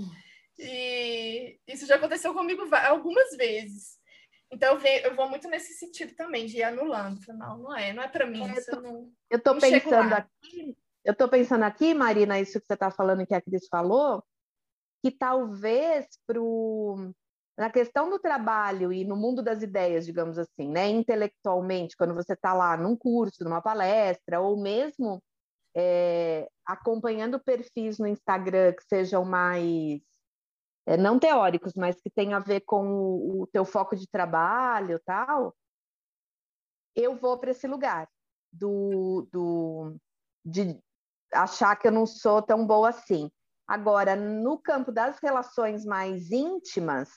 [0.59, 3.99] E isso já aconteceu comigo algumas vezes.
[4.51, 7.21] Então eu, eu vou muito nesse sentido também, de ir anulando.
[7.29, 8.49] Não, não é, não é para mim.
[8.49, 12.67] É, eu tô, não, eu tô pensando aqui, eu tô pensando aqui, Marina, isso que
[12.67, 14.25] você está falando que a Cris falou,
[15.03, 17.13] que talvez pro
[17.57, 22.35] na questão do trabalho e no mundo das ideias, digamos assim, né, intelectualmente, quando você
[22.35, 25.23] está lá num curso, numa palestra, ou mesmo
[25.75, 30.03] é, acompanhando perfis no Instagram que sejam mais
[30.87, 35.01] é, não teóricos, mas que tenham a ver com o, o teu foco de trabalho,
[35.05, 35.55] tal,
[36.95, 38.09] eu vou para esse lugar
[38.53, 39.97] do, do
[40.45, 40.81] de
[41.33, 43.31] achar que eu não sou tão boa assim.
[43.67, 47.11] Agora, no campo das relações mais íntimas,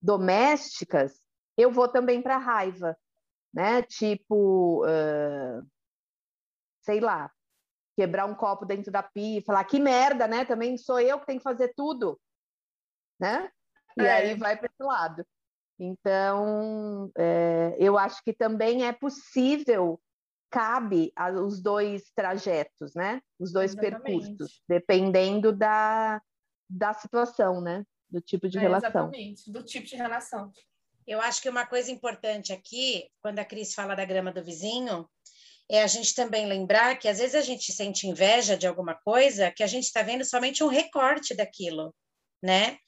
[0.00, 1.20] domésticas,
[1.56, 2.96] eu vou também para raiva,
[3.52, 3.82] né?
[3.82, 5.66] Tipo, uh,
[6.82, 7.30] sei lá,
[7.96, 10.44] quebrar um copo dentro da pia, falar que merda, né?
[10.44, 12.20] Também sou eu que tenho que fazer tudo,
[13.18, 13.50] né?
[13.98, 14.12] E é.
[14.12, 15.26] aí vai para esse lado.
[15.78, 20.00] Então, é, eu acho que também é possível,
[20.50, 23.20] cabe a, os dois trajetos, né?
[23.38, 24.02] Os dois Exatamente.
[24.02, 26.20] percursos, dependendo da,
[26.68, 27.84] da situação, né?
[28.14, 28.90] do tipo de é, relação.
[28.90, 30.52] Exatamente, do tipo de relação.
[31.06, 35.08] Eu acho que uma coisa importante aqui, quando a Cris fala da grama do vizinho,
[35.68, 39.50] é a gente também lembrar que às vezes a gente sente inveja de alguma coisa
[39.50, 41.94] que a gente está vendo somente um recorte daquilo,
[42.44, 42.78] né?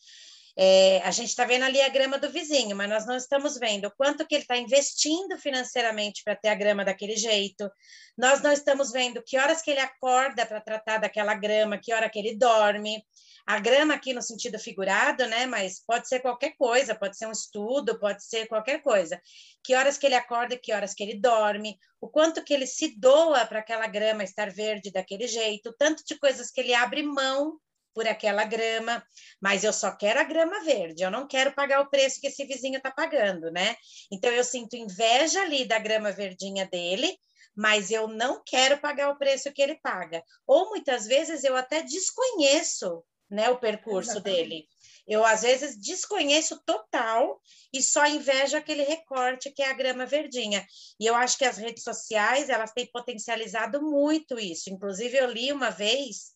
[0.59, 3.88] É, a gente está vendo ali a grama do vizinho, mas nós não estamos vendo
[3.88, 7.70] o quanto que ele está investindo financeiramente para ter a grama daquele jeito.
[8.16, 12.09] Nós não estamos vendo que horas que ele acorda para tratar daquela grama, que hora
[12.09, 13.04] que ele dorme.
[13.46, 15.44] A grama aqui no sentido figurado, né?
[15.44, 19.20] Mas pode ser qualquer coisa, pode ser um estudo, pode ser qualquer coisa.
[19.62, 22.98] Que horas que ele acorda, que horas que ele dorme, o quanto que ele se
[22.98, 27.61] doa para aquela grama estar verde daquele jeito, tanto de coisas que ele abre mão
[27.97, 29.03] por aquela grama,
[29.40, 32.44] mas eu só quero a grama verde, eu não quero pagar o preço que esse
[32.44, 33.74] vizinho está pagando, né?
[34.12, 37.16] Então eu sinto inveja ali da grama verdinha dele,
[37.57, 40.22] mas eu não quero pagar o preço que ele paga.
[40.47, 44.42] Ou muitas vezes eu até desconheço, né, o percurso Exatamente.
[44.42, 44.64] dele.
[45.09, 47.40] Eu às vezes desconheço total
[47.72, 50.66] e só invejo aquele recorte que é a grama verdinha.
[51.01, 54.68] E eu acho que as redes sociais, elas têm potencializado muito isso.
[54.68, 56.36] Inclusive eu li uma vez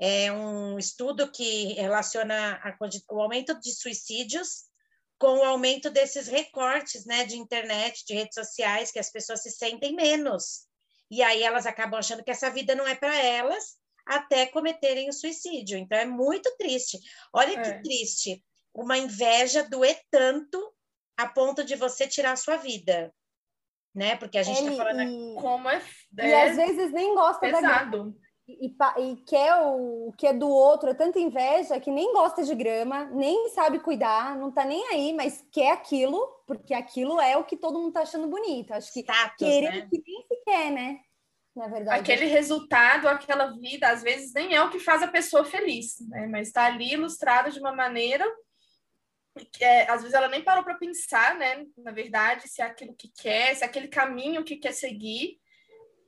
[0.00, 2.76] é um estudo que relaciona a,
[3.10, 4.64] o aumento de suicídios
[5.18, 9.50] com o aumento desses recortes né, de internet, de redes sociais, que as pessoas se
[9.50, 10.66] sentem menos.
[11.10, 13.76] E aí elas acabam achando que essa vida não é para elas,
[14.06, 15.78] até cometerem o suicídio.
[15.78, 16.98] Então é muito triste.
[17.32, 17.62] Olha é.
[17.62, 18.44] que triste.
[18.74, 20.72] Uma inveja doer tanto
[21.16, 23.12] a ponto de você tirar a sua vida.
[23.94, 24.16] Né?
[24.16, 25.02] Porque a gente está falando.
[25.02, 25.34] E...
[25.40, 25.82] Como é.
[26.18, 28.12] E às vezes nem gosta pesado.
[28.12, 32.12] da e, e, quer o, o que é do outro, é tanta inveja que nem
[32.12, 37.20] gosta de grama, nem sabe cuidar, não tá nem aí, mas quer aquilo, porque aquilo
[37.20, 38.72] é o que todo mundo tá achando bonito.
[38.72, 39.88] Acho que Status, querer né?
[39.90, 41.00] que nem se quer, né?
[41.56, 41.98] Na verdade.
[41.98, 46.28] Aquele resultado, aquela vida, às vezes nem é o que faz a pessoa feliz, né?
[46.30, 48.24] Mas está ali ilustrado de uma maneira
[49.52, 51.64] que é, às vezes ela nem parou para pensar, né?
[51.78, 55.38] Na verdade, se é aquilo que quer, se é aquele caminho que quer seguir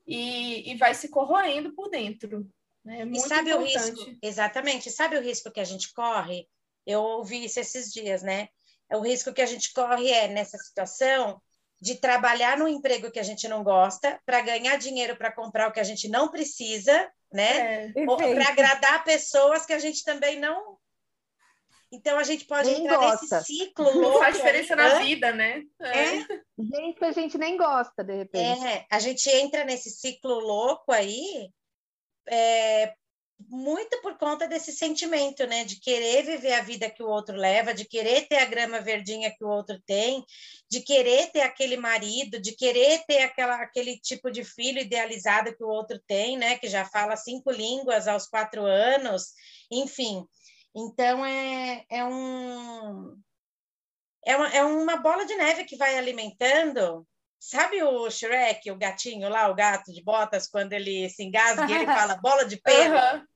[0.09, 2.51] e, e vai se corroendo por dentro.
[2.83, 3.01] Né?
[3.01, 3.77] É muito e sabe importante.
[3.77, 4.19] o risco?
[4.23, 4.91] Exatamente.
[4.91, 6.49] Sabe o risco que a gente corre?
[6.87, 8.49] Eu ouvi isso esses dias, né?
[8.91, 11.41] O risco que a gente corre é, nessa situação,
[11.79, 15.73] de trabalhar no emprego que a gente não gosta, para ganhar dinheiro para comprar o
[15.73, 17.93] que a gente não precisa, né?
[17.95, 20.79] É, Ou para agradar pessoas que a gente também não
[21.91, 23.39] então a gente pode nem entrar gosta.
[23.39, 24.01] nesse ciclo louco.
[24.01, 25.63] Não faz diferença na vida, né?
[25.81, 26.17] É.
[26.17, 26.27] é.
[26.59, 28.67] Gente que a gente nem gosta, de repente.
[28.67, 31.51] É, a gente entra nesse ciclo louco aí,
[32.29, 32.93] é,
[33.49, 35.65] muito por conta desse sentimento, né?
[35.65, 39.31] De querer viver a vida que o outro leva, de querer ter a grama verdinha
[39.31, 40.25] que o outro tem,
[40.71, 45.65] de querer ter aquele marido, de querer ter aquela, aquele tipo de filho idealizado que
[45.65, 46.59] o outro tem, né?
[46.59, 49.33] Que já fala cinco línguas aos quatro anos,
[49.71, 50.27] enfim.
[50.75, 53.21] Então, é, é, um,
[54.25, 57.07] é, uma, é uma bola de neve que vai alimentando.
[57.41, 61.73] Sabe o Shrek, o gatinho lá, o gato de botas, quando ele se engasga e
[61.73, 62.95] ele fala bola de pelo?
[62.95, 63.27] Uhum.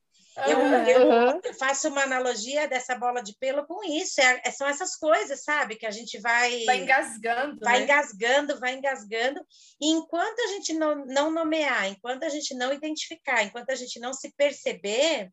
[0.46, 1.40] Eu, uhum.
[1.44, 4.20] eu, faço uma analogia dessa bola de pelo com isso.
[4.20, 5.76] É, é, são essas coisas, sabe?
[5.76, 6.64] Que a gente vai.
[6.64, 7.58] Vai engasgando.
[7.60, 7.84] Vai né?
[7.84, 9.40] engasgando, vai engasgando.
[9.80, 14.00] E enquanto a gente não, não nomear, enquanto a gente não identificar, enquanto a gente
[14.00, 15.30] não se perceber,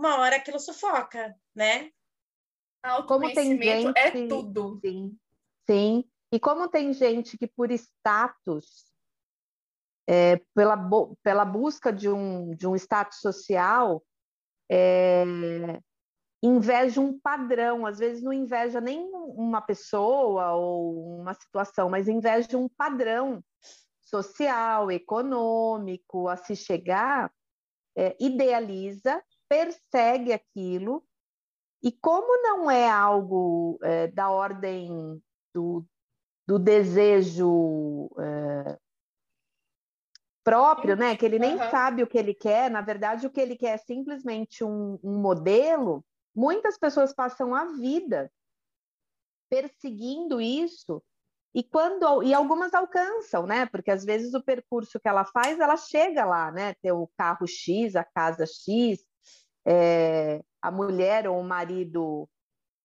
[0.00, 1.90] uma hora aquilo sufoca, né?
[3.06, 4.80] Como tem gente é tudo.
[4.82, 5.18] Sim,
[5.68, 6.04] sim.
[6.32, 8.86] E como tem gente que por status,
[10.08, 10.78] é, pela,
[11.22, 14.02] pela busca de um, de um status social,
[14.72, 15.22] é,
[16.42, 22.56] inveja um padrão, às vezes não inveja nem uma pessoa ou uma situação, mas inveja
[22.56, 23.44] um padrão
[24.00, 27.30] social, econômico a se chegar,
[27.94, 31.04] é, idealiza persegue aquilo,
[31.82, 35.20] e como não é algo é, da ordem
[35.52, 35.84] do,
[36.46, 38.78] do desejo é,
[40.44, 41.16] próprio, né?
[41.16, 41.70] Que ele nem uhum.
[41.70, 45.18] sabe o que ele quer, na verdade, o que ele quer é simplesmente um, um
[45.20, 46.04] modelo.
[46.32, 48.30] Muitas pessoas passam a vida
[49.50, 51.02] perseguindo isso
[51.52, 53.66] e quando e algumas alcançam, né?
[53.66, 56.74] Porque às vezes o percurso que ela faz, ela chega lá, né?
[56.74, 59.04] Ter o carro X, a casa X,
[59.66, 62.28] é, a mulher ou o marido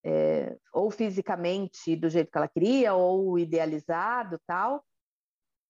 [0.04, 4.84] é, ou fisicamente do jeito que ela queria ou idealizado tal.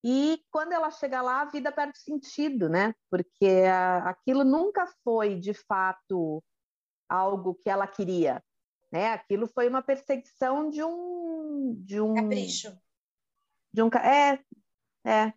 [0.04, 2.94] E quando ela chega lá a vida perde sentido né?
[3.10, 6.42] Porque a, aquilo nunca foi de fato
[7.08, 8.42] algo que ela queria
[8.90, 9.12] né?
[9.12, 12.78] Aquilo foi uma perseguição de um de um capricho.
[13.72, 14.40] de um é
[15.04, 15.32] é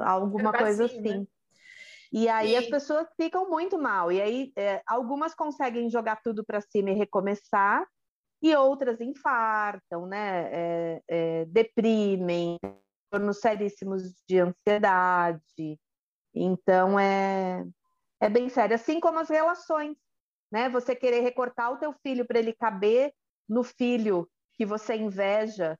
[0.00, 1.26] alguma coisa assim né?
[2.12, 4.12] E aí as pessoas ficam muito mal.
[4.12, 7.86] E aí é, algumas conseguem jogar tudo para cima e recomeçar,
[8.42, 10.50] e outras infartam, né?
[10.52, 12.58] É, é, deprimem,
[13.10, 15.78] tornos seríssimos de ansiedade.
[16.34, 17.64] Então é,
[18.20, 19.96] é bem sério, assim como as relações.
[20.50, 20.68] né?
[20.68, 23.12] Você querer recortar o teu filho para ele caber
[23.48, 25.78] no filho que você inveja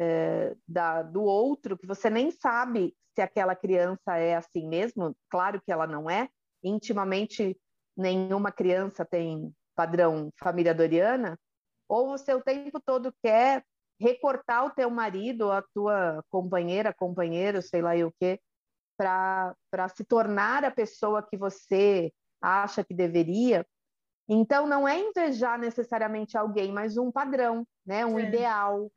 [0.00, 5.60] é, da, do outro, que você nem sabe se aquela criança é assim mesmo, claro
[5.60, 6.28] que ela não é,
[6.64, 7.54] intimamente
[7.96, 11.38] nenhuma criança tem padrão família doriana,
[11.86, 13.62] ou você o tempo todo quer
[14.00, 18.40] recortar o teu marido, a tua companheira, companheiro, sei lá e o quê,
[18.96, 19.54] para
[19.94, 23.66] se tornar a pessoa que você acha que deveria.
[24.26, 28.06] Então, não é invejar necessariamente alguém, mas um padrão, né?
[28.06, 28.22] um é.
[28.22, 28.90] ideal.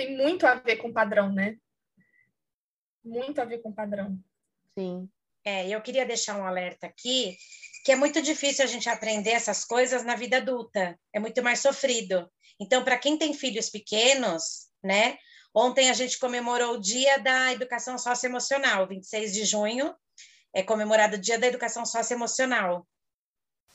[0.00, 1.58] Tem muito a ver com padrão, né?
[3.04, 4.18] Muito a ver com padrão.
[4.72, 5.10] Sim.
[5.44, 7.36] É, eu queria deixar um alerta aqui,
[7.84, 11.60] que é muito difícil a gente aprender essas coisas na vida adulta, é muito mais
[11.60, 12.32] sofrido.
[12.58, 15.18] Então, para quem tem filhos pequenos, né?
[15.54, 19.94] Ontem a gente comemorou o Dia da Educação Socioemocional, 26 de junho,
[20.54, 22.88] é comemorado o Dia da Educação Socioemocional.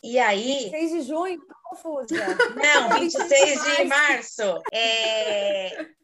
[0.03, 0.71] E aí.
[0.71, 2.15] 26 de junho, tô confusa.
[2.55, 4.61] Não, 26 de março.
[4.73, 5.94] É...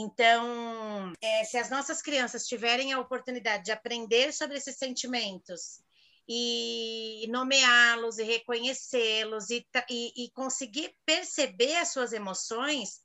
[0.00, 5.80] Então, é, se as nossas crianças tiverem a oportunidade de aprender sobre esses sentimentos
[6.28, 13.00] e nomeá-los e reconhecê-los e, e, e, conseguir perceber as suas emoções,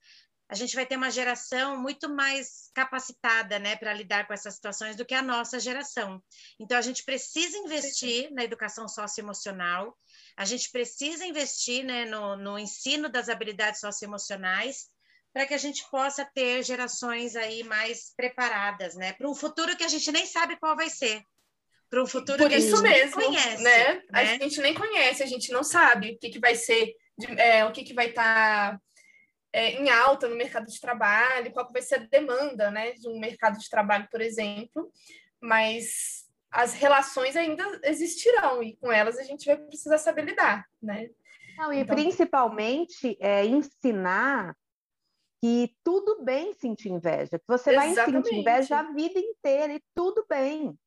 [0.48, 4.96] a gente vai ter uma geração muito mais capacitada né, para lidar com essas situações
[4.96, 6.24] do que a nossa geração.
[6.60, 9.96] Então, a gente precisa investir na educação socioemocional,
[10.36, 14.90] a gente precisa investir né, no, no ensino das habilidades socioemocionais
[15.34, 19.84] para que a gente possa ter gerações aí mais preparadas, né, para um futuro que
[19.84, 21.22] a gente nem sabe qual vai ser.
[21.90, 23.64] Para um futuro Por que isso a gente mesmo, nem conhece.
[23.64, 23.94] Né?
[23.94, 24.04] né?
[24.14, 26.94] A gente nem conhece, a gente não sabe o que, que vai ser,
[27.36, 28.82] é, o que, que vai estar tá,
[29.52, 33.20] é, em alta no mercado de trabalho, qual vai ser a demanda né, de um
[33.20, 34.92] mercado de trabalho, por exemplo.
[35.42, 41.10] Mas as relações ainda existirão e com elas a gente vai precisar saber lidar, né?
[41.58, 41.96] Não, e então...
[41.96, 44.56] principalmente é, ensinar
[45.42, 47.96] que tudo bem sentir inveja, que você Exatamente.
[47.96, 50.78] vai sentir inveja a vida inteira e tudo bem.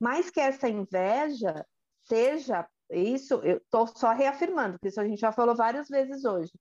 [0.00, 1.66] Mas que essa inveja
[2.04, 6.52] seja isso, eu estou só reafirmando, porque isso a gente já falou várias vezes hoje,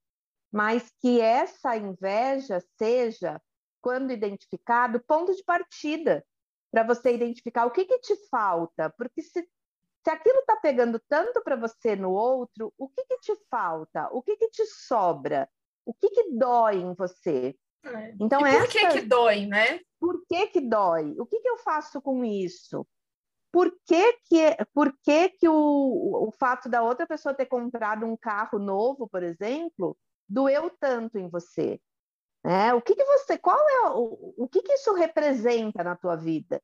[0.51, 3.41] mas que essa inveja seja,
[3.81, 6.25] quando identificado, ponto de partida
[6.69, 9.41] para você identificar o que, que te falta, porque se,
[10.03, 14.09] se aquilo está pegando tanto para você no outro, o que, que te falta?
[14.11, 15.49] O que, que te sobra?
[15.85, 17.55] O que, que dói em você?
[17.83, 18.15] É.
[18.19, 18.67] Então, e por essa...
[18.67, 19.79] que, que dói, né?
[19.99, 21.15] Por que, que dói?
[21.19, 22.87] O que, que eu faço com isso?
[23.51, 28.15] Por que, que, por que, que o, o fato da outra pessoa ter comprado um
[28.15, 31.79] carro novo, por exemplo, doeu tanto em você?
[32.43, 36.15] É, o que, que você, qual é o, o que, que isso representa na tua
[36.15, 36.61] vida?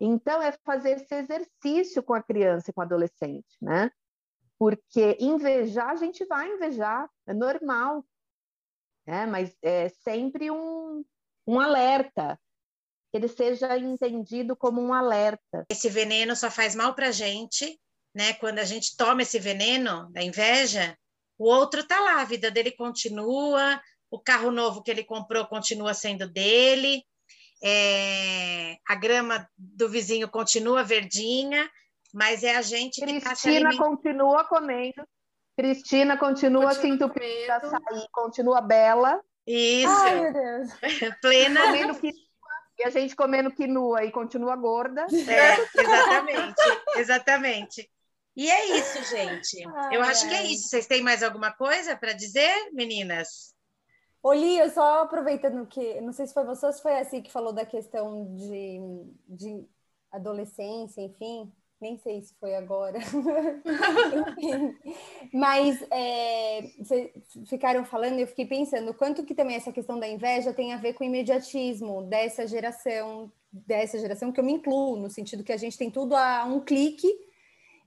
[0.00, 3.90] Então, é fazer esse exercício com a criança e com o adolescente, né?
[4.58, 8.04] Porque invejar, a gente vai invejar, é normal,
[9.06, 9.26] né?
[9.26, 11.04] mas é sempre um,
[11.46, 12.38] um alerta,
[13.10, 15.66] que ele seja entendido como um alerta.
[15.68, 17.78] Esse veneno só faz mal para a gente,
[18.14, 18.34] né?
[18.34, 20.96] Quando a gente toma esse veneno da inveja,
[21.38, 23.80] o outro tá lá, a vida dele continua,
[24.10, 27.02] o carro novo que ele comprou continua sendo dele,
[27.62, 31.70] é, a grama do vizinho continua verdinha,
[32.12, 33.78] mas é a gente que está se alimentando.
[33.78, 35.06] continua comendo,
[35.60, 39.20] Cristina continua, continua se entupindo da açaí, continua bela.
[39.46, 39.92] Isso.
[39.92, 40.70] Ai, meu Deus.
[41.20, 41.60] Plena.
[41.62, 42.00] Comendo
[42.78, 45.02] e a gente comendo quinua e continua gorda.
[45.02, 46.62] É, exatamente,
[46.96, 47.90] exatamente.
[48.34, 49.68] E é isso, gente.
[49.68, 50.68] Ai, Eu acho que é isso.
[50.68, 53.54] Vocês têm mais alguma coisa para dizer, meninas?
[54.22, 57.30] Oli, eu só aproveitando que, não sei se foi você ou se foi assim que
[57.30, 58.80] falou da questão de,
[59.28, 59.66] de
[60.10, 62.98] adolescência, enfim, nem sei se foi agora.
[65.32, 66.70] Mas é,
[67.46, 70.76] ficaram falando e eu fiquei pensando quanto que também essa questão da inveja tem a
[70.76, 75.52] ver com o imediatismo dessa geração, dessa geração que eu me incluo, no sentido que
[75.52, 77.08] a gente tem tudo a um clique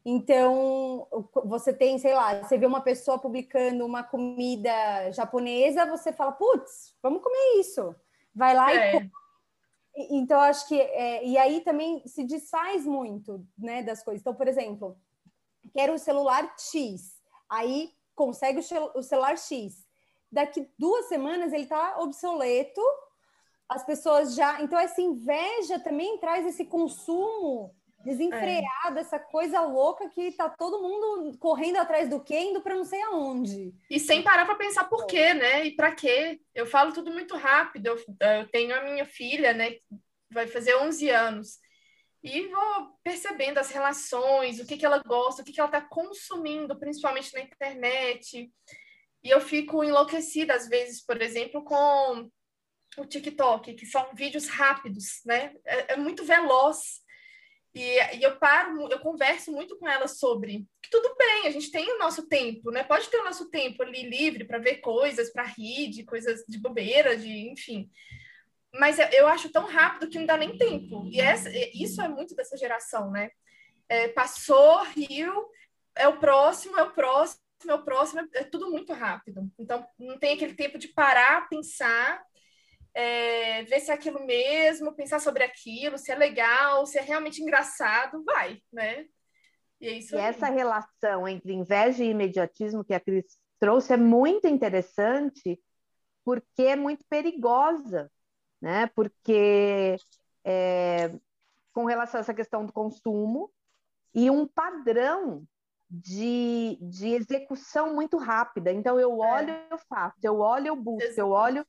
[0.05, 1.07] então,
[1.45, 6.93] você tem, sei lá, você vê uma pessoa publicando uma comida japonesa, você fala, putz,
[7.01, 7.95] vamos comer isso.
[8.35, 8.89] Vai lá é.
[8.89, 9.11] e come.
[9.95, 10.79] Então, acho que.
[10.79, 14.21] É, e aí também se desfaz muito né, das coisas.
[14.21, 14.97] Então, por exemplo,
[15.73, 17.21] quero o celular X.
[17.49, 18.59] Aí consegue
[18.95, 19.87] o celular X.
[20.31, 22.81] Daqui duas semanas ele está obsoleto.
[23.69, 24.61] As pessoas já.
[24.61, 27.73] Então, essa inveja também traz esse consumo
[28.04, 29.01] desenfreada, é.
[29.01, 33.01] essa coisa louca que tá todo mundo correndo atrás do quê, indo para não sei
[33.04, 33.74] aonde.
[33.89, 35.66] E sem parar para pensar por quê, né?
[35.66, 36.39] E para quê?
[36.54, 37.88] Eu falo tudo muito rápido.
[37.88, 39.78] Eu, eu, tenho a minha filha, né,
[40.30, 41.60] vai fazer 11 anos.
[42.24, 45.82] e vou percebendo as relações, o que, que ela gosta, o que, que ela está
[45.82, 48.49] consumindo, principalmente na internet.
[49.24, 52.30] E eu fico enlouquecida, às vezes, por exemplo, com
[52.97, 55.54] o TikTok, que são vídeos rápidos, né?
[55.66, 57.01] É, é muito veloz.
[57.74, 61.71] E, e, eu paro, eu converso muito com ela sobre que tudo bem, a gente
[61.71, 62.84] tem o nosso tempo, né?
[62.84, 66.59] Pode ter o nosso tempo ali livre para ver coisas, para rir de coisas de
[66.59, 67.89] bobeira, de enfim.
[68.76, 71.07] Mas eu acho tão rápido que não dá nem tempo.
[71.11, 73.32] E essa, isso é muito dessa geração, né?
[73.89, 75.49] É, passou, riu,
[75.95, 79.49] é o próximo, é o próximo, é o próximo, é tudo muito rápido.
[79.57, 82.24] Então, não tem aquele tempo de parar, pensar
[82.93, 87.41] é, ver se é aquilo mesmo, pensar sobre aquilo, se é legal, se é realmente
[87.41, 89.05] engraçado, vai, né?
[89.81, 93.97] E, é isso e essa relação entre inveja e imediatismo que a Cris trouxe é
[93.97, 95.59] muito interessante,
[96.23, 98.11] porque é muito perigosa,
[98.61, 98.87] né?
[98.95, 99.97] Porque
[100.43, 101.11] é,
[101.73, 103.51] com relação a essa questão do consumo
[104.13, 105.45] e um padrão
[105.89, 108.71] de, de execução muito rápida.
[108.71, 109.27] Então, eu é.
[109.27, 109.67] olho, é.
[109.71, 111.65] eu faço, eu olho, eu busco, eu olho,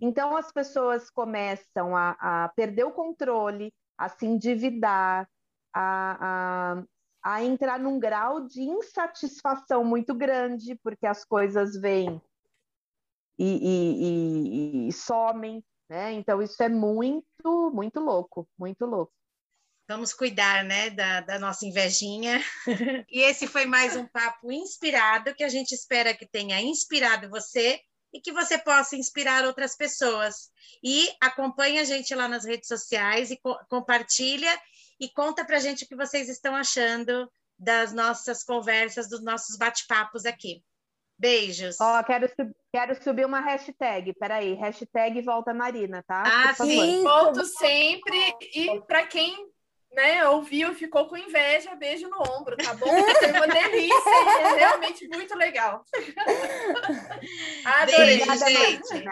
[0.00, 5.28] então, as pessoas começam a, a perder o controle, a se endividar,
[5.74, 6.82] a, a,
[7.22, 12.20] a, entrar num grau de insatisfação muito grande, porque as coisas vêm
[13.38, 16.12] e, e, e, e somem, né?
[16.12, 19.12] Então, isso é muito, muito louco, muito louco.
[19.88, 22.40] Vamos cuidar, né, da, da, nossa invejinha.
[23.10, 27.80] e esse foi mais um papo inspirado que a gente espera que tenha inspirado você
[28.12, 30.50] e que você possa inspirar outras pessoas.
[30.82, 34.50] E acompanhe a gente lá nas redes sociais e co compartilha
[34.98, 39.56] e conta para a gente o que vocês estão achando das nossas conversas, dos nossos
[39.56, 40.62] bate-papos aqui.
[41.18, 41.78] Beijos.
[41.80, 44.14] Ó, oh, quero, sub quero subir uma hashtag.
[44.14, 46.22] Peraí, hashtag volta Marina, tá?
[46.24, 48.16] Ah, sim, volto sempre.
[48.54, 49.50] E para quem
[49.92, 52.86] né, ouviu, ficou com inveja, beijo no ombro, tá bom?
[53.18, 54.10] Foi uma delícia,
[54.44, 55.84] é realmente muito legal.
[57.64, 59.04] Adorei, Obrigada, gente.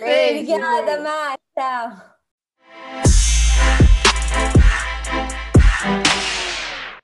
[0.00, 0.52] Beijo.
[0.52, 2.12] Obrigada, Marta.